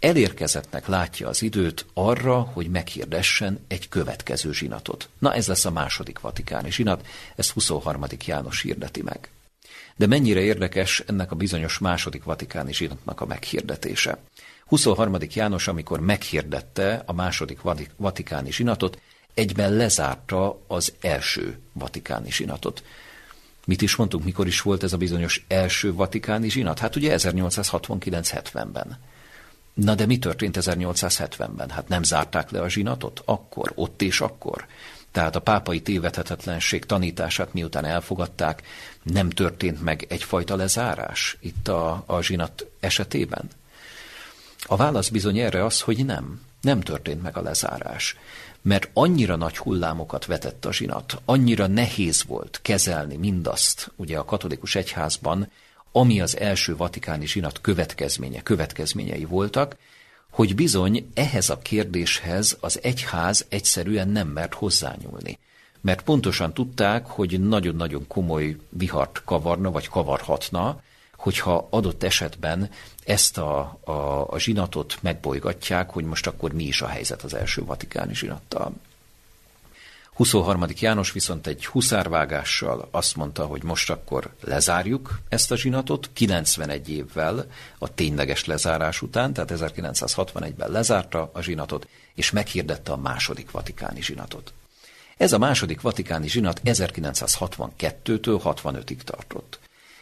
elérkezettnek 0.01 0.87
látja 0.87 1.29
az 1.29 1.43
időt 1.43 1.87
arra, 1.95 2.41
hogy 2.41 2.71
meghirdessen 2.71 3.65
egy 3.69 3.89
következő 3.89 4.53
zsinatot. 4.53 5.09
Na 5.19 5.35
ez 5.35 5.47
lesz 5.47 5.65
a 5.65 5.71
második 5.71 6.21
vatikáni 6.21 6.71
zsinat, 6.71 7.07
ezt 7.37 7.51
23. 7.51 8.05
János 8.25 8.61
hirdeti 8.61 9.03
meg. 9.03 9.31
De 9.97 10.07
mennyire 10.07 10.41
érdekes 10.41 11.03
ennek 11.07 11.31
a 11.33 11.37
bizonyos 11.37 11.79
második 11.79 12.25
vatikáni 12.25 12.73
zsinatnak 12.73 13.21
a 13.21 13.27
meghirdetése. 13.27 14.19
23. 14.67 15.17
János, 15.35 15.69
amikor 15.69 16.01
meghirdette 16.01 17.03
a 17.07 17.13
második 17.13 17.59
vatikáni 17.97 18.53
zsinatot, 18.53 19.01
egyben 19.39 19.73
lezárta 19.73 20.61
az 20.67 20.93
első 21.01 21.59
vatikáni 21.73 22.31
zsinatot. 22.31 22.83
Mit 23.67 23.83
is 23.83 23.97
mondtuk, 23.97 24.25
mikor 24.25 24.47
is 24.47 24.61
volt 24.61 24.83
ez 24.83 24.93
a 24.93 24.97
bizonyos 24.97 25.45
első 25.49 25.95
vatikáni 25.95 26.51
zsinat? 26.51 26.79
Hát 26.79 26.97
ugye 26.97 27.17
1869-70-ben. 27.19 28.99
Na 29.75 29.95
de 29.95 30.07
mi 30.07 30.19
történt 30.19 30.57
1870-ben? 30.61 31.71
Hát 31.71 31.89
nem 31.89 32.03
zárták 32.03 32.51
le 32.51 32.61
a 32.61 32.69
zsinatot? 32.69 33.23
Akkor, 33.25 33.73
ott 33.75 34.03
és 34.03 34.21
akkor. 34.21 34.67
Tehát 35.13 35.37
a 35.37 35.41
pápai 35.41 35.83
tévedhetetlenség 35.83 36.85
tanítását 36.85 37.53
miután 37.53 37.85
elfogadták, 37.85 38.63
nem 39.03 39.31
történt 39.31 39.83
meg 39.83 40.07
egyfajta 40.09 40.57
lezárás 40.57 41.37
itt 41.41 41.69
a, 41.69 42.03
a 42.07 42.23
zsinat 42.23 42.67
esetében? 42.81 43.49
A 44.67 44.77
válasz 44.77 45.09
bizony 45.09 45.39
erre 45.39 45.65
az, 45.65 45.81
hogy 45.81 46.05
nem. 46.05 46.41
Nem 46.61 46.81
történt 46.81 47.23
meg 47.23 47.37
a 47.37 47.43
lezárás. 47.43 48.17
Mert 48.63 48.91
annyira 48.93 49.37
nagy 49.37 49.57
hullámokat 49.57 50.27
vetett 50.27 50.65
a 50.65 50.73
zsinat, 50.73 51.21
annyira 51.25 51.67
nehéz 51.67 52.25
volt 52.25 52.59
kezelni 52.63 53.17
mindazt, 53.17 53.93
ugye 53.97 54.19
a 54.19 54.25
katolikus 54.25 54.75
egyházban, 54.75 55.51
ami 55.93 56.21
az 56.21 56.39
első 56.39 56.77
vatikáni 56.77 57.27
zsinat 57.27 57.61
következménye, 57.61 58.43
következményei 58.43 59.25
voltak, 59.25 59.77
hogy 60.31 60.55
bizony 60.55 61.11
ehhez 61.15 61.51
a 61.51 61.59
kérdéshez 61.59 62.57
az 62.61 62.79
egyház 62.83 63.47
egyszerűen 63.49 64.09
nem 64.09 64.29
mert 64.29 64.55
hozzányúlni. 64.55 65.39
Mert 65.81 66.03
pontosan 66.03 66.55
tudták, 66.55 67.07
hogy 67.07 67.41
nagyon-nagyon 67.41 68.07
komoly 68.07 68.57
vihart 68.69 69.23
kavarna, 69.25 69.71
vagy 69.71 69.89
kavarhatna, 69.89 70.81
hogyha 71.19 71.67
adott 71.71 72.03
esetben 72.03 72.71
ezt 73.05 73.39
a, 73.39 73.79
a, 73.85 73.93
a 74.31 74.39
zsinatot 74.39 74.99
megbolygatják, 75.01 75.91
hogy 75.91 76.05
most 76.05 76.27
akkor 76.27 76.53
mi 76.53 76.65
is 76.65 76.83
a 76.83 76.87
helyzet 76.87 77.23
az 77.23 77.35
első 77.35 77.65
vatikáni 77.65 78.15
zsinattal. 78.15 78.73
23. 80.13 80.65
János 80.79 81.13
viszont 81.13 81.47
egy 81.47 81.67
huszárvágással 81.67 82.89
azt 82.91 83.17
mondta, 83.17 83.47
hogy 83.47 83.63
most 83.63 83.91
akkor 83.91 84.35
lezárjuk 84.41 85.19
ezt 85.29 85.51
a 85.51 85.57
zsinatot, 85.57 86.11
91 86.13 86.89
évvel 86.89 87.47
a 87.79 87.95
tényleges 87.95 88.45
lezárás 88.45 89.03
után, 89.03 89.33
tehát 89.33 89.53
1961-ben 89.55 90.71
lezárta 90.71 91.31
a 91.33 91.41
zsinatot, 91.41 91.89
és 92.15 92.31
meghirdette 92.31 92.93
a 92.93 92.97
második 92.97 93.51
vatikáni 93.51 94.03
zsinatot. 94.03 94.53
Ez 95.17 95.33
a 95.33 95.39
második 95.39 95.81
vatikáni 95.81 96.29
zsinat 96.29 96.61
1962-től 96.65 98.41
65-ig 98.45 99.03
tartott. 99.05 99.59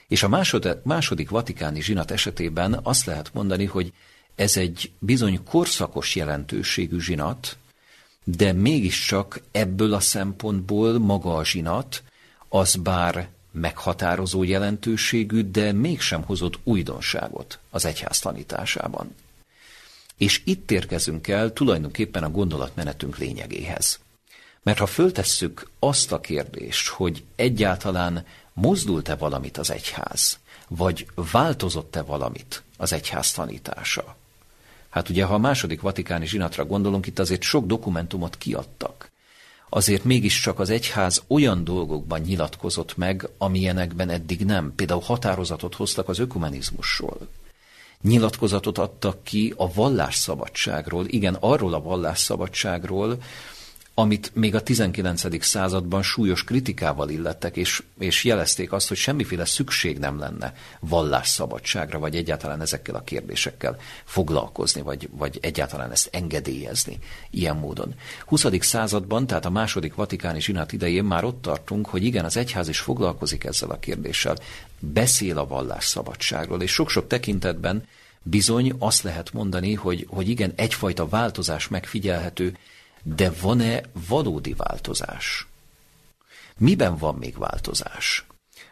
És 0.09 0.23
a 0.23 0.29
másod, 0.29 0.81
második 0.85 1.31
vatikáni 1.31 1.83
zsinat 1.83 2.11
esetében 2.11 2.81
azt 2.83 3.07
lehet 3.07 3.31
mondani, 3.33 3.65
hogy 3.65 3.93
ez 4.35 4.57
egy 4.57 4.91
bizony 4.99 5.45
korszakos 5.45 6.15
jelentőségű 6.15 6.99
zsinat, 6.99 7.57
de 8.25 8.53
mégiscsak 8.53 9.41
ebből 9.51 9.95
a 9.95 10.01
szempontból 10.01 10.99
maga 10.99 11.37
a 11.37 11.45
zsinat, 11.45 12.03
az 12.49 12.75
bár 12.75 13.29
meghatározó 13.51 14.43
jelentőségű, 14.43 15.51
de 15.51 15.73
mégsem 15.73 16.23
hozott 16.23 16.59
újdonságot 16.63 17.59
az 17.71 17.85
egyház 17.85 18.19
tanításában. 18.19 19.15
És 20.17 20.41
itt 20.45 20.71
érkezünk 20.71 21.29
el 21.29 21.53
tulajdonképpen 21.53 22.23
a 22.23 22.31
gondolatmenetünk 22.31 23.19
lényegéhez. 23.19 23.99
Mert 24.63 24.79
ha 24.79 24.87
föltesszük 24.87 25.69
azt 25.79 26.13
a 26.13 26.21
kérdést, 26.21 26.89
hogy 26.89 27.25
egyáltalán 27.37 28.25
mozdult-e 28.57 29.15
valamit 29.17 29.59
az 29.59 29.71
egyház, 29.71 30.39
vagy 30.69 31.07
változott-e 31.15 32.03
valamit 32.03 32.63
az 32.77 32.93
egyház 32.93 33.33
tanítása, 33.33 34.17
Hát 34.97 35.09
ugye, 35.09 35.25
ha 35.25 35.35
a 35.35 35.39
második 35.39 35.81
vatikáni 35.81 36.27
zsinatra 36.27 36.65
gondolunk, 36.65 37.07
itt 37.07 37.19
azért 37.19 37.43
sok 37.43 37.67
dokumentumot 37.67 38.39
kiadtak. 38.39 39.11
Azért 39.69 40.05
mégiscsak 40.05 40.59
az 40.59 40.71
egyház 40.71 41.23
olyan 41.27 41.65
dolgokban 41.65 42.21
nyilatkozott 42.21 42.97
meg, 42.97 43.29
amilyenekben 43.39 44.09
eddig 44.09 44.45
nem. 44.45 44.73
Például 44.77 45.01
határozatot 45.01 45.75
hoztak 45.75 46.09
az 46.09 46.19
ökumenizmusról. 46.19 47.19
Nyilatkozatot 48.03 48.79
adtak 48.79 49.25
ki 49.25 49.55
a 49.57 49.73
vallásszabadságról, 49.73 51.07
igen, 51.07 51.37
arról 51.41 51.75
a 51.75 51.83
vallásszabadságról, 51.83 53.19
amit 53.99 54.31
még 54.35 54.55
a 54.55 54.63
19. 54.63 55.45
században 55.45 56.03
súlyos 56.03 56.45
kritikával 56.45 57.09
illettek, 57.09 57.57
és, 57.57 57.83
és 57.99 58.25
jelezték 58.25 58.73
azt, 58.73 58.89
hogy 58.89 58.97
semmiféle 58.97 59.45
szükség 59.45 59.99
nem 59.99 60.19
lenne 60.19 60.55
vallásszabadságra, 60.81 61.99
vagy 61.99 62.17
egyáltalán 62.17 62.61
ezekkel 62.61 62.95
a 62.95 63.03
kérdésekkel 63.03 63.77
foglalkozni, 64.05 64.81
vagy, 64.81 65.09
vagy 65.13 65.39
egyáltalán 65.43 65.91
ezt 65.91 66.09
engedélyezni 66.13 66.99
ilyen 67.31 67.57
módon. 67.57 67.95
20. 68.27 68.47
században, 68.61 69.27
tehát 69.27 69.45
a 69.45 69.51
második 69.51 69.95
vatikáni 69.95 70.41
zsinat 70.41 70.73
idején 70.73 71.05
már 71.05 71.25
ott 71.25 71.43
tartunk, 71.43 71.87
hogy 71.87 72.05
igen, 72.05 72.25
az 72.25 72.37
egyház 72.37 72.69
is 72.69 72.79
foglalkozik 72.79 73.45
ezzel 73.45 73.71
a 73.71 73.79
kérdéssel, 73.79 74.37
beszél 74.79 75.39
a 75.39 75.47
vallásszabadságról, 75.47 76.63
és 76.63 76.73
sok-sok 76.73 77.07
tekintetben 77.07 77.87
bizony 78.23 78.73
azt 78.79 79.03
lehet 79.03 79.33
mondani, 79.33 79.75
hogy, 79.75 80.07
hogy 80.09 80.29
igen, 80.29 80.53
egyfajta 80.57 81.09
változás 81.09 81.69
megfigyelhető, 81.69 82.57
de 83.15 83.31
van-e 83.41 83.83
valódi 84.09 84.55
változás? 84.57 85.47
Miben 86.57 86.97
van 86.97 87.15
még 87.15 87.39
változás? 87.39 88.27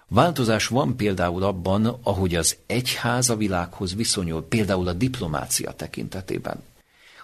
Változás 0.08 0.66
van 0.66 0.96
például 0.96 1.42
abban, 1.42 1.86
ahogy 2.02 2.34
az 2.34 2.56
egyház 2.66 3.30
a 3.30 3.36
világhoz 3.36 3.94
viszonyul, 3.94 4.46
például 4.48 4.88
a 4.88 4.92
diplomácia 4.92 5.72
tekintetében. 5.72 6.62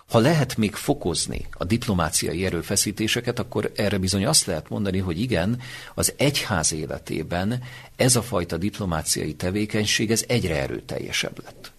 Ha 0.09 0.18
lehet 0.18 0.57
még 0.57 0.75
fokozni 0.75 1.46
a 1.53 1.64
diplomáciai 1.64 2.44
erőfeszítéseket, 2.44 3.38
akkor 3.38 3.73
erre 3.77 3.99
bizony 3.99 4.27
azt 4.27 4.46
lehet 4.46 4.68
mondani, 4.68 4.99
hogy 4.99 5.20
igen, 5.20 5.61
az 5.94 6.12
egyház 6.16 6.73
életében 6.73 7.62
ez 7.96 8.16
a 8.16 8.23
fajta 8.23 8.57
diplomáciai 8.57 9.35
tevékenység 9.35 10.11
ez 10.11 10.25
egyre 10.29 10.61
erőteljesebb 10.61 11.42
lett. 11.44 11.69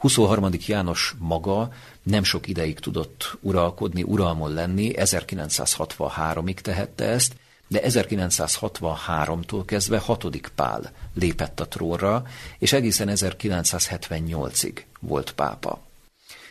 23. 0.00 0.48
János 0.66 1.14
maga 1.18 1.72
nem 2.02 2.22
sok 2.22 2.48
ideig 2.48 2.78
tudott 2.78 3.38
uralkodni, 3.40 4.02
uralmon 4.02 4.52
lenni, 4.52 4.92
1963-ig 4.94 6.54
tehette 6.54 7.04
ezt, 7.04 7.34
de 7.68 7.80
1963-tól 7.84 9.62
kezdve 9.66 9.98
hatodik 9.98 10.50
Pál 10.54 10.92
lépett 11.14 11.60
a 11.60 11.68
trónra, 11.68 12.22
és 12.58 12.72
egészen 12.72 13.08
1978-ig 13.10 14.82
volt 15.00 15.32
pápa. 15.32 15.80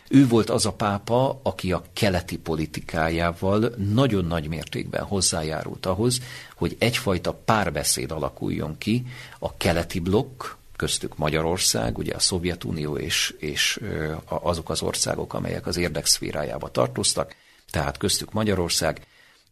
Ő 0.09 0.27
volt 0.27 0.49
az 0.49 0.65
a 0.65 0.73
pápa, 0.73 1.39
aki 1.43 1.71
a 1.71 1.83
keleti 1.93 2.37
politikájával 2.37 3.73
nagyon 3.77 4.25
nagy 4.25 4.47
mértékben 4.47 5.03
hozzájárult 5.03 5.85
ahhoz, 5.85 6.21
hogy 6.55 6.75
egyfajta 6.79 7.33
párbeszéd 7.33 8.11
alakuljon 8.11 8.77
ki 8.77 9.05
a 9.39 9.57
keleti 9.57 9.99
blokk, 9.99 10.43
köztük 10.79 11.17
Magyarország, 11.17 11.97
ugye 11.97 12.13
a 12.13 12.19
Szovjetunió 12.19 12.97
és, 12.97 13.35
és 13.37 13.79
azok 14.25 14.69
az 14.69 14.81
országok, 14.81 15.33
amelyek 15.33 15.67
az 15.67 15.77
érdekszférájába 15.77 16.71
tartoztak, 16.71 17.35
tehát 17.71 17.97
köztük 17.97 18.31
Magyarország, 18.31 19.07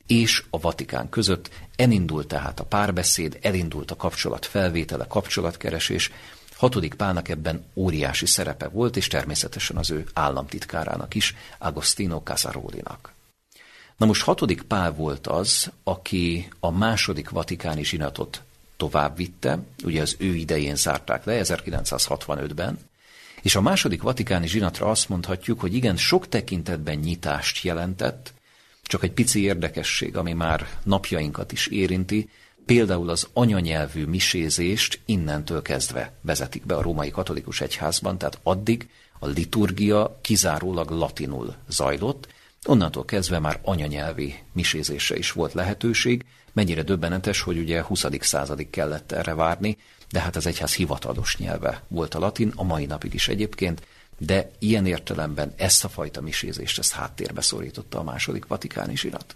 és 0.08 0.44
a 0.50 0.60
Vatikán 0.60 1.10
között 1.10 1.50
elindult 1.76 2.28
tehát 2.28 2.60
a 2.60 2.64
párbeszéd, 2.64 3.38
elindult 3.42 3.92
a 3.92 3.96
kapcsolat 3.96 4.46
felvétele, 4.46 5.08
kapcsolatkeresés. 5.08 6.12
Hatodik 6.56 6.94
Pálnak 6.94 7.30
ebben 7.30 7.66
óriási 7.76 8.26
szerepe 8.26 8.68
volt, 8.68 8.96
és 8.96 9.08
természetesen 9.08 9.78
az 9.78 9.90
ő 9.92 10.06
államtitkárának 10.14 11.14
is, 11.16 11.36
Agostino 11.58 12.22
Casarolinak. 12.24 13.14
Na 13.98 14.06
most 14.06 14.24
hatodik 14.24 14.62
Pál 14.62 14.92
volt 14.92 15.28
az, 15.28 15.72
aki 15.84 16.48
a 16.60 16.72
második 16.72 17.30
vatikáni 17.30 17.84
zsinatot 17.84 18.42
tovább 18.78 19.18
vitte, 19.18 19.60
ugye 19.84 20.02
az 20.02 20.16
ő 20.20 20.36
idején 20.36 20.76
zárták 20.76 21.26
le 21.26 21.42
1965-ben, 21.44 22.80
és 23.42 23.56
a 23.56 23.62
második 23.62 24.02
vatikáni 24.02 24.48
zsinatra 24.48 24.90
azt 24.90 25.10
mondhatjuk, 25.10 25.60
hogy 25.60 25.74
igen, 25.74 25.98
sok 25.98 26.30
tekintetben 26.30 26.98
nyitást 26.98 27.64
jelentett, 27.64 28.34
csak 28.84 29.04
egy 29.04 29.12
pici 29.12 29.42
érdekesség, 29.42 30.18
ami 30.18 30.34
már 30.34 30.68
napjainkat 30.84 31.52
is 31.52 31.68
érinti, 31.68 32.30
például 32.66 33.10
az 33.10 33.28
anyanyelvű 33.34 34.06
misézést 34.06 35.00
innentől 35.06 35.62
kezdve 35.62 36.14
vezetik 36.22 36.66
be 36.66 36.76
a 36.76 36.82
római 36.82 37.10
katolikus 37.10 37.62
egyházban, 37.62 38.18
tehát 38.18 38.40
addig 38.44 38.90
a 39.20 39.28
liturgia 39.28 40.20
kizárólag 40.22 40.90
latinul 40.90 41.56
zajlott, 41.68 42.28
onnantól 42.66 43.06
kezdve 43.06 43.40
már 43.40 43.60
anyanyelvi 43.64 44.36
misézésre 44.54 45.18
is 45.18 45.32
volt 45.32 45.54
lehetőség, 45.54 46.26
Mennyire 46.58 46.82
döbbenetes, 46.82 47.42
hogy 47.42 47.58
ugye 47.58 47.84
20. 47.84 48.06
századig 48.20 48.70
kellett 48.70 49.12
erre 49.12 49.34
várni, 49.34 49.78
de 50.10 50.20
hát 50.20 50.36
az 50.36 50.46
egyház 50.46 50.74
hivatalos 50.74 51.38
nyelve 51.38 51.84
volt 51.88 52.14
a 52.14 52.20
latin, 52.20 52.54
a 52.56 52.64
mai 52.64 52.86
napig 52.86 53.14
is 53.14 53.28
egyébként, 53.28 53.82
de 54.18 54.52
ilyen 54.60 54.86
értelemben 54.86 55.54
ezt 55.56 55.84
a 55.84 55.90
fajta 55.90 56.22
misézést, 56.22 56.80
ezt 56.80 56.92
háttérbe 56.92 57.42
szorította 57.42 58.00
a 58.00 58.04
második 58.04 58.48
vatikáni 58.48 58.98
zsinat. 58.98 59.36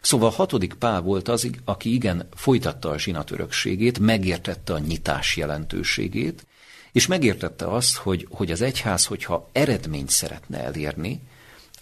Szóval 0.00 0.28
a 0.28 0.32
hatodik 0.32 0.74
Pál 0.74 1.00
volt 1.00 1.28
az, 1.28 1.50
aki 1.64 1.94
igen 1.94 2.28
folytatta 2.34 2.90
a 2.90 2.98
zsinat 2.98 3.30
örökségét, 3.30 3.98
megértette 3.98 4.72
a 4.72 4.78
nyitás 4.78 5.36
jelentőségét, 5.36 6.46
és 6.92 7.06
megértette 7.06 7.66
azt, 7.66 7.96
hogy, 7.96 8.26
hogy 8.30 8.50
az 8.50 8.60
egyház, 8.60 9.04
hogyha 9.04 9.48
eredményt 9.52 10.10
szeretne 10.10 10.58
elérni, 10.58 11.20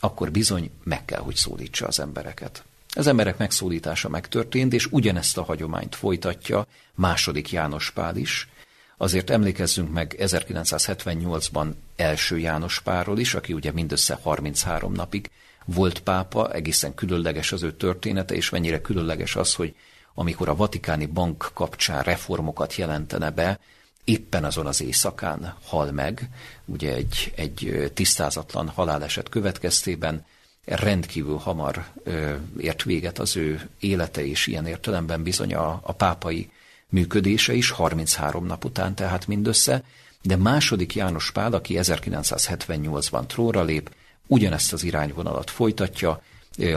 akkor 0.00 0.30
bizony 0.30 0.70
meg 0.84 1.04
kell, 1.04 1.20
hogy 1.20 1.34
szólítsa 1.34 1.86
az 1.86 2.00
embereket. 2.00 2.64
Az 2.92 3.06
emberek 3.06 3.38
megszólítása 3.38 4.08
megtörtént, 4.08 4.72
és 4.72 4.86
ugyanezt 4.86 5.38
a 5.38 5.42
hagyományt 5.42 5.94
folytatja 5.94 6.66
második 6.94 7.50
János 7.50 7.90
Pál 7.90 8.16
is. 8.16 8.48
Azért 8.96 9.30
emlékezzünk 9.30 9.92
meg 9.92 10.16
1978-ban 10.18 11.72
első 11.96 12.38
János 12.38 12.80
Pálról 12.80 13.18
is, 13.18 13.34
aki 13.34 13.52
ugye 13.52 13.72
mindössze 13.72 14.18
33 14.22 14.92
napig 14.92 15.30
volt 15.64 16.00
pápa, 16.00 16.52
egészen 16.52 16.94
különleges 16.94 17.52
az 17.52 17.62
ő 17.62 17.72
története, 17.72 18.34
és 18.34 18.50
mennyire 18.50 18.80
különleges 18.80 19.36
az, 19.36 19.54
hogy 19.54 19.74
amikor 20.14 20.48
a 20.48 20.56
Vatikáni 20.56 21.06
Bank 21.06 21.50
kapcsán 21.54 22.02
reformokat 22.02 22.74
jelentene 22.74 23.30
be, 23.30 23.58
éppen 24.04 24.44
azon 24.44 24.66
az 24.66 24.80
éjszakán 24.82 25.54
hal 25.64 25.90
meg, 25.90 26.28
ugye 26.64 26.94
egy, 26.94 27.32
egy 27.36 27.90
tisztázatlan 27.94 28.68
haláleset 28.68 29.28
következtében, 29.28 30.24
rendkívül 30.64 31.36
hamar 31.36 31.86
ö, 32.04 32.34
ért 32.58 32.82
véget 32.82 33.18
az 33.18 33.36
ő 33.36 33.68
élete, 33.80 34.26
és 34.26 34.46
ilyen 34.46 34.66
értelemben 34.66 35.22
bizony 35.22 35.54
a, 35.54 35.80
a 35.82 35.92
pápai 35.92 36.50
működése 36.88 37.52
is 37.52 37.70
33 37.70 38.46
nap 38.46 38.64
után 38.64 38.94
tehát 38.94 39.26
mindössze, 39.26 39.82
de 40.22 40.36
második 40.36 40.94
János 40.94 41.30
Pál, 41.30 41.52
aki 41.52 41.74
1978-ban 41.78 43.26
tróra 43.26 43.62
lép, 43.62 43.90
ugyanezt 44.26 44.72
az 44.72 44.82
irányvonalat 44.82 45.50
folytatja, 45.50 46.22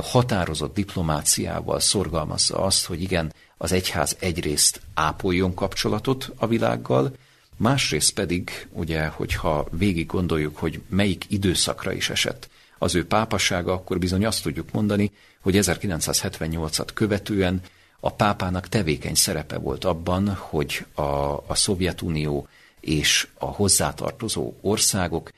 határozott 0.02 0.74
diplomáciával 0.74 1.80
szorgalmazza 1.80 2.60
azt, 2.60 2.86
hogy 2.86 3.02
igen, 3.02 3.34
az 3.58 3.72
egyház 3.72 4.15
egyrészt 4.19 4.82
ápoljon 4.93 5.54
kapcsolatot 5.54 6.32
a 6.36 6.48
világgal, 6.48 7.15
másrészt 7.58 8.13
pedig, 8.13 8.67
ugye, 8.72 9.06
hogyha 9.06 9.67
végig 9.72 10.06
gondoljuk, 10.06 10.58
hogy 10.58 10.82
melyik 10.89 11.26
időszakra 11.28 11.91
is 11.91 12.10
esett 12.10 12.50
az 12.84 12.96
ő 12.96 13.06
pápasága, 13.06 13.74
akkor 13.74 14.00
bizony 14.00 14.26
azt 14.26 14.43
tudjuk 14.43 14.72
mondani, 14.72 15.12
hogy 15.39 15.58
1978-at 15.58 16.88
követően 16.93 17.62
a 18.00 18.13
pápának 18.13 18.67
tevékeny 18.67 19.15
szerepe 19.15 19.58
volt 19.58 19.86
abban, 19.86 20.34
hogy 20.34 20.86
a, 20.93 21.02
a 21.48 21.56
Szovjetunió 21.56 22.48
és 22.80 23.28
a 23.34 23.46
hozzátartozó 23.46 24.54
országok 24.62 25.32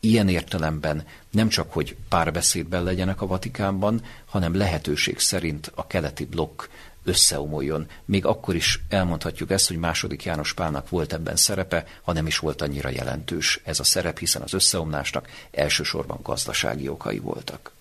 ilyen 0.00 0.28
értelemben 0.28 1.06
nem 1.30 1.48
csak, 1.48 1.72
hogy 1.72 1.96
párbeszédben 2.08 2.82
legyenek 2.82 3.20
a 3.20 3.26
Vatikánban, 3.26 4.02
hanem 4.24 4.54
lehetőség 4.54 5.18
szerint 5.18 5.72
a 5.74 5.86
keleti 5.86 6.24
blokk 6.24 6.62
összeomoljon. 7.08 7.86
Még 8.04 8.24
akkor 8.26 8.54
is 8.54 8.80
elmondhatjuk 8.88 9.50
ezt, 9.50 9.68
hogy 9.68 9.76
második 9.76 10.24
János 10.24 10.52
Pálnak 10.52 10.88
volt 10.88 11.12
ebben 11.12 11.36
szerepe, 11.36 11.86
ha 12.02 12.12
nem 12.12 12.26
is 12.26 12.38
volt 12.38 12.62
annyira 12.62 12.88
jelentős 12.88 13.60
ez 13.64 13.80
a 13.80 13.84
szerep, 13.84 14.18
hiszen 14.18 14.42
az 14.42 14.52
összeomlásnak 14.52 15.28
elsősorban 15.50 16.18
gazdasági 16.22 16.88
okai 16.88 17.18
voltak. 17.18 17.72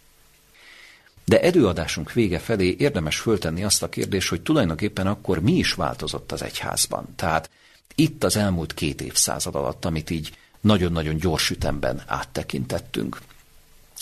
De 1.26 1.42
előadásunk 1.42 2.14
vége 2.14 2.40
felé 2.40 2.76
érdemes 2.80 3.20
föltenni 3.20 3.64
azt 3.64 3.84
a 3.84 3.90
kérdést, 3.90 4.30
hogy 4.30 4.42
tulajdonképpen 4.42 5.08
akkor 5.08 5.40
mi 5.40 5.52
is 5.52 5.74
változott 5.74 6.32
az 6.32 6.42
egyházban. 6.42 7.06
Tehát 7.16 7.50
itt 7.96 8.24
az 8.24 8.36
elmúlt 8.36 8.74
két 8.74 9.02
évszázad 9.02 9.56
alatt, 9.56 9.86
amit 9.86 10.10
így 10.10 10.38
nagyon-nagyon 10.62 11.16
gyors 11.18 11.50
ütemben 11.50 12.04
áttekintettünk. 12.06 13.22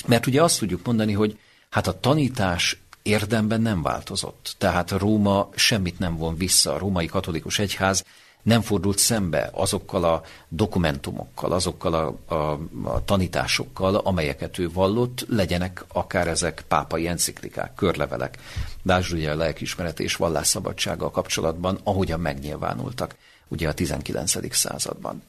Mert 0.05 0.27
ugye 0.27 0.43
azt 0.43 0.59
tudjuk 0.59 0.85
mondani, 0.85 1.13
hogy 1.13 1.39
hát 1.69 1.87
a 1.87 1.99
tanítás 1.99 2.77
érdemben 3.05 3.61
nem 3.61 3.81
változott. 3.81 4.55
Tehát 4.57 4.91
Róma 4.91 5.49
semmit 5.55 5.99
nem 5.99 6.17
von 6.17 6.37
vissza, 6.37 6.73
a 6.73 6.77
római 6.77 7.05
katolikus 7.05 7.59
egyház 7.59 8.03
nem 8.41 8.61
fordult 8.61 8.97
szembe 8.97 9.49
azokkal 9.53 10.03
a 10.03 10.23
dokumentumokkal, 10.47 11.51
azokkal 11.51 11.93
a, 11.93 12.33
a, 12.35 12.59
a 12.83 13.05
tanításokkal, 13.05 13.95
amelyeket 13.95 14.57
ő 14.57 14.69
vallott, 14.69 15.25
legyenek 15.29 15.85
akár 15.87 16.27
ezek 16.27 16.63
pápai 16.67 17.07
enciklikák, 17.07 17.73
körlevelek. 17.75 18.37
Lásd 18.83 19.13
ugye 19.13 19.31
a 19.31 19.35
lelkismeret 19.35 19.99
és 19.99 20.15
vallásszabadsággal 20.15 21.11
kapcsolatban, 21.11 21.79
ahogyan 21.83 22.19
megnyilvánultak 22.19 23.15
ugye 23.47 23.67
a 23.67 23.73
19. 23.73 24.55
században. 24.55 25.23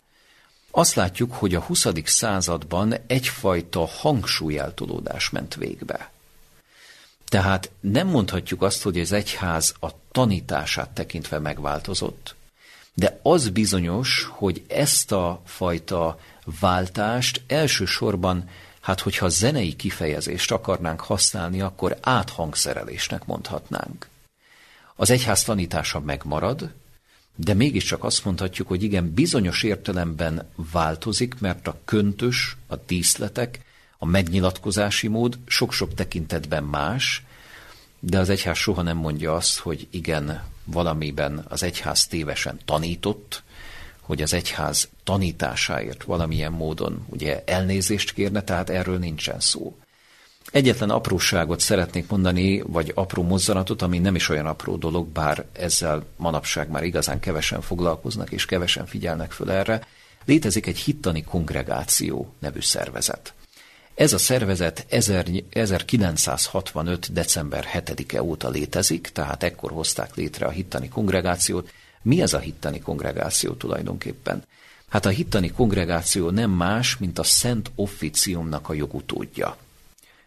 Azt 0.71 0.95
látjuk, 0.95 1.33
hogy 1.33 1.55
a 1.55 1.61
20. 1.61 1.87
században 2.05 2.95
egyfajta 3.07 3.87
hangsúlyeltolódás 3.87 5.31
ment 5.31 5.55
végbe. 5.55 6.11
Tehát 7.29 7.71
nem 7.81 8.09
mondhatjuk 8.09 8.63
azt, 8.63 8.83
hogy 8.83 9.01
az 9.01 9.13
egyház 9.13 9.75
a 9.81 9.89
tanítását 10.13 10.91
tekintve 10.91 11.39
megváltozott, 11.39 12.35
de 12.95 13.21
az 13.23 13.49
bizonyos, 13.49 14.29
hogy 14.31 14.65
ezt 14.69 15.13
a 15.13 15.43
fajta 15.45 16.19
váltást 16.61 17.43
elsősorban, 17.47 18.49
hát 18.81 19.01
hogyha 19.01 19.29
zenei 19.29 19.77
kifejezést 19.77 20.53
akarnánk 20.53 21.01
használni, 21.01 21.61
akkor 21.61 21.97
áthangszerelésnek 22.01 23.25
mondhatnánk. 23.25 24.09
Az 24.95 25.11
egyház 25.11 25.43
tanítása 25.43 26.01
megmarad, 26.01 26.73
de 27.35 27.55
mégiscsak 27.55 28.05
azt 28.05 28.25
mondhatjuk, 28.25 28.69
hogy 28.69 28.83
igen, 28.83 29.13
bizonyos 29.13 29.63
értelemben 29.63 30.49
változik, 30.73 31.39
mert 31.39 31.67
a 31.67 31.79
köntös, 31.85 32.57
a 32.67 32.77
díszletek, 32.77 33.66
a 34.07 34.09
megnyilatkozási 34.09 35.09
mód 35.09 35.39
sok-sok 35.47 35.95
tekintetben 35.95 36.65
más, 36.65 37.23
de 38.01 38.19
az 38.19 38.29
egyház 38.29 38.57
soha 38.57 38.83
nem 38.83 38.97
mondja 38.97 39.35
azt, 39.35 39.59
hogy 39.59 39.87
igen, 39.91 40.43
valamiben 40.65 41.45
az 41.49 41.63
egyház 41.63 42.07
tévesen 42.07 42.59
tanított, 42.65 43.43
hogy 44.01 44.23
az 44.23 44.33
egyház 44.33 44.89
tanításáért 45.05 46.05
valamilyen 46.05 46.53
módon 46.53 47.07
ugye 47.09 47.43
elnézést 47.47 48.13
kérne, 48.13 48.43
tehát 48.43 48.71
erről 48.71 48.99
nincsen 48.99 49.41
szó. 49.41 49.77
Egyetlen 50.51 50.91
apróságot 50.91 51.61
szeretnék 51.61 52.09
mondani, 52.09 52.61
vagy 52.61 52.93
apró 52.95 53.23
mozzanatot, 53.23 53.83
ami 53.83 53.99
nem 53.99 54.15
is 54.15 54.29
olyan 54.29 54.47
apró 54.47 54.77
dolog, 54.77 55.07
bár 55.09 55.45
ezzel 55.53 56.05
manapság 56.17 56.71
már 56.71 56.85
igazán 56.85 57.21
kevesen 57.21 57.61
foglalkoznak, 57.61 58.31
és 58.33 58.45
kevesen 58.45 58.87
figyelnek 58.87 59.33
föl 59.33 59.51
erre. 59.51 59.87
Létezik 60.25 60.67
egy 60.67 60.79
hittani 60.79 61.25
kongregáció 61.25 62.35
nevű 62.39 62.61
szervezet. 62.61 63.35
Ez 63.97 64.13
a 64.13 64.19
szervezet 64.19 64.87
1965. 64.89 67.13
december 67.13 67.67
7-e 67.73 68.23
óta 68.23 68.49
létezik, 68.49 69.09
tehát 69.09 69.43
ekkor 69.43 69.71
hozták 69.71 70.15
létre 70.15 70.47
a 70.47 70.51
hittani 70.51 70.89
kongregációt. 70.89 71.71
Mi 72.03 72.23
ez 72.23 72.33
a 72.33 72.39
hittani 72.39 72.81
kongregáció 72.81 73.53
tulajdonképpen? 73.53 74.43
Hát 74.89 75.07
a 75.07 75.09
hittani 75.09 75.51
kongregáció 75.51 76.31
nem 76.31 76.51
más, 76.51 76.97
mint 76.97 77.19
a 77.19 77.23
Szent 77.23 77.71
Officiumnak 77.75 78.69
a 78.69 78.75
jogutódja. 78.75 79.57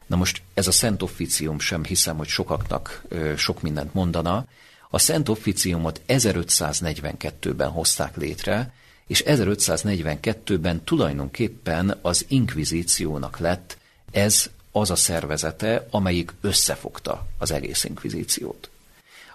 Na 0.05 0.15
most 0.15 0.41
ez 0.53 0.67
a 0.67 0.71
Szent 0.71 1.01
Officium 1.01 1.59
sem 1.59 1.83
hiszem, 1.83 2.17
hogy 2.17 2.27
sokaknak 2.27 3.03
ö, 3.07 3.33
sok 3.37 3.61
mindent 3.61 3.93
mondana. 3.93 4.45
A 4.89 4.99
Szent 4.99 5.29
Officiumot 5.29 6.01
1542-ben 6.07 7.69
hozták 7.69 8.17
létre, 8.17 8.73
és 9.09 9.23
1542-ben 9.27 10.83
tulajdonképpen 10.83 11.97
az 12.01 12.25
inkvizíciónak 12.27 13.39
lett 13.39 13.77
ez 14.11 14.49
az 14.71 14.89
a 14.89 14.95
szervezete, 14.95 15.87
amelyik 15.89 16.33
összefogta 16.41 17.27
az 17.37 17.51
egész 17.51 17.83
inkvizíciót. 17.83 18.69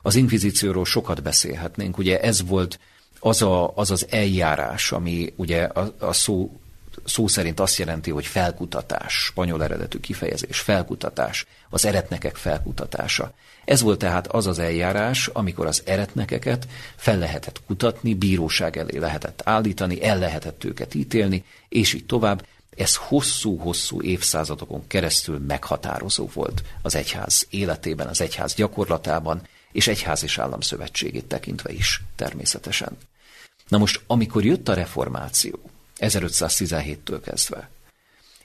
Az 0.03 0.15
inkvizícióról 0.15 0.85
sokat 0.85 1.23
beszélhetnénk, 1.23 1.99
ugye 1.99 2.21
ez 2.21 2.46
volt 2.46 2.79
az 3.19 3.42
a, 3.42 3.73
az, 3.77 3.90
az 3.90 4.07
eljárás, 4.11 4.92
ami 4.92 5.33
ugye 5.37 5.63
a, 5.63 5.94
a 5.98 6.13
szó 6.13 6.61
szó 7.05 7.27
szerint 7.27 7.61
azt 7.61 7.79
jelenti, 7.79 8.11
hogy 8.11 8.27
felkutatás, 8.27 9.13
spanyol 9.13 9.63
eredetű 9.63 9.98
kifejezés, 9.98 10.61
felkutatás, 10.61 11.46
az 11.71 11.85
eretnekek 11.85 12.37
felkutatása. 12.37 13.33
Ez 13.65 13.81
volt 13.81 13.98
tehát 13.98 14.27
az 14.27 14.46
az 14.46 14.59
eljárás, 14.59 15.27
amikor 15.27 15.67
az 15.67 15.83
eretnekeket 15.87 16.67
fel 16.96 17.19
lehetett 17.19 17.61
kutatni, 17.67 18.15
bíróság 18.15 18.77
elé 18.77 18.98
lehetett 18.98 19.40
állítani, 19.44 20.05
el 20.05 20.19
lehetett 20.19 20.65
őket 20.65 20.94
ítélni, 20.94 21.44
és 21.69 21.92
így 21.92 22.07
tovább. 22.07 22.46
Ez 22.77 22.96
hosszú-hosszú 22.96 24.02
évszázadokon 24.02 24.87
keresztül 24.87 25.38
meghatározó 25.38 26.29
volt 26.35 26.63
az 26.83 26.94
egyház 26.94 27.46
életében, 27.50 28.07
az 28.07 28.21
egyház 28.21 28.55
gyakorlatában, 28.55 29.42
és 29.73 29.87
egyház 29.87 30.23
és 30.23 30.38
állam 30.38 30.61
szövetségét 30.61 31.25
tekintve 31.25 31.73
is 31.73 32.02
természetesen. 32.17 32.96
Na 33.69 33.79
most, 33.79 34.00
amikor 34.07 34.44
jött 34.44 34.69
a 34.69 34.75
reformáció, 34.75 35.59
1517-től 36.09 37.21
kezdve. 37.25 37.71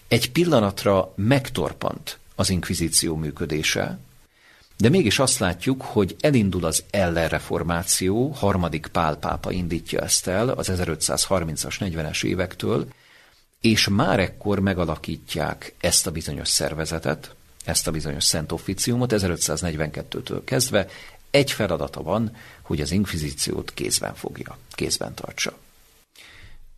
Egy 0.07 0.31
pillanatra 0.31 1.13
megtorpant 1.15 2.19
az 2.35 2.49
inkvizíció 2.49 3.15
működése, 3.15 3.99
De 4.77 4.89
mégis 4.89 5.19
azt 5.19 5.39
látjuk, 5.39 5.81
hogy 5.81 6.15
elindul 6.19 6.65
az 6.65 6.83
ellenreformáció, 6.89 8.27
harmadik 8.29 8.87
Pál 8.87 9.15
pápa 9.15 9.51
indítja 9.51 10.01
ezt 10.01 10.27
el 10.27 10.49
az 10.49 10.71
1530-as, 10.71 11.75
40-es 11.79 12.23
évektől, 12.23 12.87
és 13.61 13.87
már 13.87 14.19
ekkor 14.19 14.59
megalakítják 14.59 15.73
ezt 15.79 16.07
a 16.07 16.11
bizonyos 16.11 16.47
szervezetet, 16.47 17.35
ezt 17.65 17.87
a 17.87 17.91
bizonyos 17.91 18.23
szent 18.23 18.51
officiumot 18.51 19.13
1542-től 19.15 20.41
kezdve. 20.43 20.87
Egy 21.29 21.51
feladata 21.51 22.03
van, 22.03 22.35
hogy 22.61 22.81
az 22.81 22.91
inkvizíciót 22.91 23.73
kézben 23.73 24.15
fogja, 24.15 24.57
kézben 24.71 25.13
tartsa. 25.13 25.57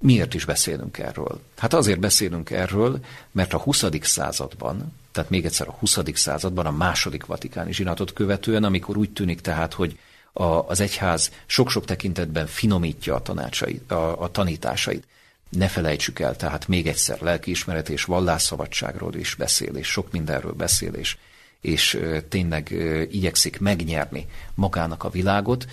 Miért 0.02 0.34
is 0.34 0.46
beszélünk 0.46 0.98
erről? 0.98 1.42
Hát 1.58 1.74
azért 1.74 2.00
beszélünk 2.00 2.50
erről, 2.50 3.00
mert 3.32 3.54
a 3.54 3.58
20. 3.58 3.86
században, 4.02 4.94
tehát 5.12 5.30
még 5.30 5.46
egyszer 5.46 5.68
a 5.68 5.76
20. 5.80 6.00
században, 6.14 6.66
a 6.66 6.72
második 6.72 7.26
vatikáni 7.26 7.74
zsinatot 7.74 8.14
követően, 8.14 8.64
amikor 8.64 8.98
úgy 8.98 9.10
tűnik 9.10 9.42
tehát, 9.42 9.74
hogy 9.74 10.00
a, 10.34 10.44
az 10.44 10.80
egyház 10.80 11.32
sok-sok 11.46 11.86
tekintetben 11.86 12.48
finomítja 12.48 13.16
a, 13.16 13.22
tanácsait, 13.22 13.92
a, 13.92 14.22
a 14.22 14.32
tanításait, 14.32 15.08
ne 15.50 15.68
felejtsük 15.68 16.20
el, 16.20 16.36
tehát 16.36 16.68
még 16.68 16.88
egyszer 16.88 17.22
lelkiismeret 17.22 17.90
és 17.90 18.04
vallásszabadságról 18.04 19.16
is 19.16 19.36
beszél, 19.36 19.76
és 19.76 19.88
sok 19.88 20.12
mindenről 20.12 20.54
beszél, 20.54 20.94
és, 20.94 21.18
és 21.62 22.00
tényleg 22.30 22.72
igyekszik 23.12 23.60
megnyerni 23.60 24.28
magának 24.54 25.04
a 25.04 25.10
világot. 25.10 25.66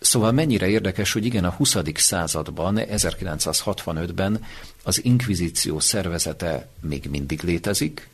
Szóval 0.00 0.32
mennyire 0.32 0.68
érdekes, 0.68 1.12
hogy 1.12 1.24
igen, 1.24 1.44
a 1.44 1.50
20. 1.50 1.76
században, 1.94 2.78
1965-ben 2.80 4.44
az 4.82 5.04
inkvizíció 5.04 5.80
szervezete 5.80 6.68
még 6.80 7.06
mindig 7.10 7.42
létezik, 7.42 8.08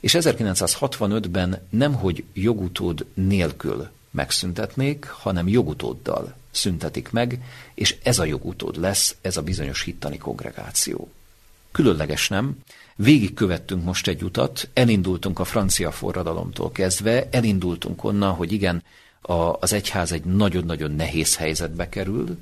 és 0.00 0.16
1965-ben 0.18 1.66
nemhogy 1.70 2.24
jogutód 2.32 3.06
nélkül 3.14 3.88
megszüntetnék, 4.10 5.06
hanem 5.06 5.48
jogutóddal 5.48 6.34
szüntetik 6.50 7.10
meg, 7.10 7.42
és 7.74 7.96
ez 8.02 8.18
a 8.18 8.24
jogutód 8.24 8.76
lesz, 8.76 9.16
ez 9.20 9.36
a 9.36 9.42
bizonyos 9.42 9.82
hittani 9.82 10.18
kongregáció. 10.18 11.10
Különleges 11.72 12.28
nem? 12.28 12.56
Végigkövettünk 12.96 13.84
most 13.84 14.08
egy 14.08 14.22
utat, 14.22 14.68
elindultunk 14.72 15.38
a 15.38 15.44
francia 15.44 15.90
forradalomtól 15.90 16.72
kezdve, 16.72 17.28
elindultunk 17.30 18.04
onnan, 18.04 18.34
hogy 18.34 18.52
igen, 18.52 18.82
a, 19.28 19.56
az 19.60 19.72
egyház 19.72 20.12
egy 20.12 20.24
nagyon-nagyon 20.24 20.90
nehéz 20.90 21.36
helyzetbe 21.36 21.88
kerül, 21.88 22.38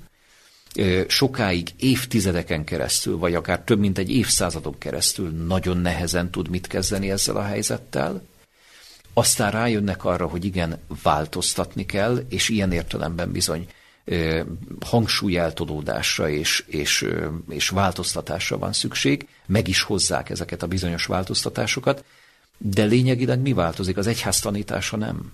sokáig, 1.06 1.68
évtizedeken 1.76 2.64
keresztül, 2.64 3.18
vagy 3.18 3.34
akár 3.34 3.60
több 3.60 3.78
mint 3.78 3.98
egy 3.98 4.10
évszázadon 4.10 4.78
keresztül 4.78 5.30
nagyon 5.30 5.76
nehezen 5.76 6.30
tud 6.30 6.48
mit 6.48 6.66
kezdeni 6.66 7.10
ezzel 7.10 7.36
a 7.36 7.42
helyzettel, 7.42 8.22
aztán 9.12 9.50
rájönnek 9.50 10.04
arra, 10.04 10.26
hogy 10.26 10.44
igen, 10.44 10.78
változtatni 11.02 11.86
kell, 11.86 12.24
és 12.28 12.48
ilyen 12.48 12.72
értelemben 12.72 13.32
bizony 13.32 13.68
hangsúlyeltolódásra 14.80 16.28
és, 16.28 16.64
és, 16.66 17.06
és 17.48 17.68
változtatásra 17.68 18.58
van 18.58 18.72
szükség, 18.72 19.28
meg 19.46 19.68
is 19.68 19.82
hozzák 19.82 20.30
ezeket 20.30 20.62
a 20.62 20.66
bizonyos 20.66 21.06
változtatásokat, 21.06 22.04
de 22.58 22.84
lényegileg 22.84 23.40
mi 23.40 23.52
változik? 23.52 23.96
Az 23.96 24.06
egyház 24.06 24.40
tanítása 24.40 24.96
nem. 24.96 25.32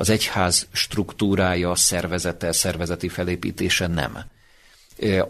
Az 0.00 0.08
egyház 0.10 0.66
struktúrája, 0.72 1.74
szervezete, 1.74 2.52
szervezeti 2.52 3.08
felépítése 3.08 3.86
nem. 3.86 4.24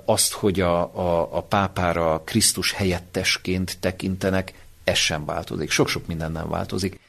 Azt, 0.05 0.33
hogy 0.33 0.61
a, 0.61 0.81
a, 0.81 1.37
a 1.37 1.43
pápára 1.43 2.23
Krisztus 2.25 2.73
helyettesként 2.73 3.77
tekintenek, 3.81 4.53
ez 4.85 4.97
sem 4.97 5.25
változik. 5.25 5.71
Sok-sok 5.71 6.07
minden 6.07 6.33
nem 6.33 6.49
változik. 6.49 7.01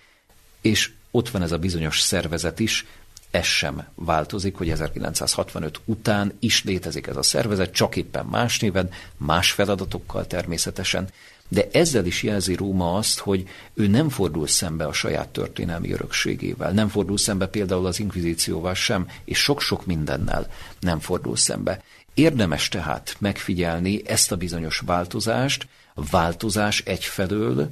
És 0.61 0.91
ott 1.11 1.29
van 1.29 1.41
ez 1.41 1.51
a 1.51 1.57
bizonyos 1.57 1.99
szervezet 1.99 2.59
is, 2.59 2.85
ez 3.31 3.45
sem 3.45 3.87
változik, 3.95 4.55
hogy 4.55 4.69
1965 4.69 5.79
után 5.85 6.37
is 6.39 6.63
létezik 6.63 7.07
ez 7.07 7.15
a 7.15 7.23
szervezet, 7.23 7.73
csak 7.73 7.95
éppen 7.95 8.25
más 8.25 8.59
néven, 8.59 8.89
más 9.17 9.51
feladatokkal 9.51 10.27
természetesen, 10.27 11.09
de 11.53 11.67
ezzel 11.71 12.05
is 12.05 12.23
jelzi 12.23 12.55
Róma 12.55 12.95
azt, 12.95 13.19
hogy 13.19 13.47
ő 13.73 13.87
nem 13.87 14.09
fordul 14.09 14.47
szembe 14.47 14.85
a 14.85 14.93
saját 14.93 15.27
történelmi 15.27 15.91
örökségével, 15.91 16.71
nem 16.71 16.87
fordul 16.87 17.17
szembe 17.17 17.47
például 17.47 17.85
az 17.85 17.99
inkvizícióval 17.99 18.73
sem, 18.73 19.07
és 19.25 19.37
sok-sok 19.39 19.85
mindennel 19.85 20.51
nem 20.79 20.99
fordul 20.99 21.35
szembe. 21.35 21.83
Érdemes 22.13 22.69
tehát 22.69 23.15
megfigyelni 23.19 24.01
ezt 24.05 24.31
a 24.31 24.37
bizonyos 24.37 24.81
változást, 24.85 25.67
változás 26.11 26.81
egyfelől, 26.85 27.69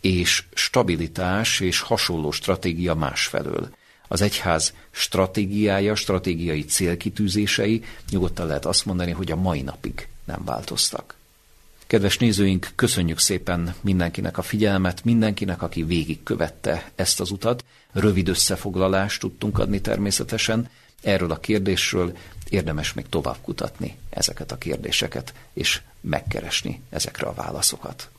és 0.00 0.44
stabilitás 0.54 1.60
és 1.60 1.80
hasonló 1.80 2.30
stratégia 2.30 2.94
másfelől 2.94 3.74
az 4.08 4.20
egyház 4.20 4.74
stratégiája, 4.90 5.94
stratégiai 5.94 6.64
célkitűzései 6.64 7.84
nyugodtan 8.10 8.46
lehet 8.46 8.66
azt 8.66 8.84
mondani, 8.84 9.10
hogy 9.10 9.30
a 9.30 9.36
mai 9.36 9.60
napig 9.60 10.08
nem 10.24 10.44
változtak. 10.44 11.22
Kedves 11.94 12.18
nézőink, 12.18 12.68
köszönjük 12.74 13.18
szépen 13.18 13.74
mindenkinek 13.80 14.38
a 14.38 14.42
figyelmet, 14.42 15.04
mindenkinek, 15.04 15.62
aki 15.62 15.82
végigkövette 15.82 16.90
ezt 16.94 17.20
az 17.20 17.30
utat. 17.30 17.64
Rövid 17.92 18.28
összefoglalást 18.28 19.20
tudtunk 19.20 19.58
adni 19.58 19.80
természetesen. 19.80 20.68
Erről 21.02 21.30
a 21.30 21.38
kérdésről 21.38 22.16
érdemes 22.48 22.92
még 22.92 23.08
tovább 23.08 23.36
kutatni 23.42 23.96
ezeket 24.10 24.52
a 24.52 24.58
kérdéseket, 24.58 25.34
és 25.52 25.80
megkeresni 26.00 26.82
ezekre 26.90 27.26
a 27.26 27.34
válaszokat. 27.34 28.10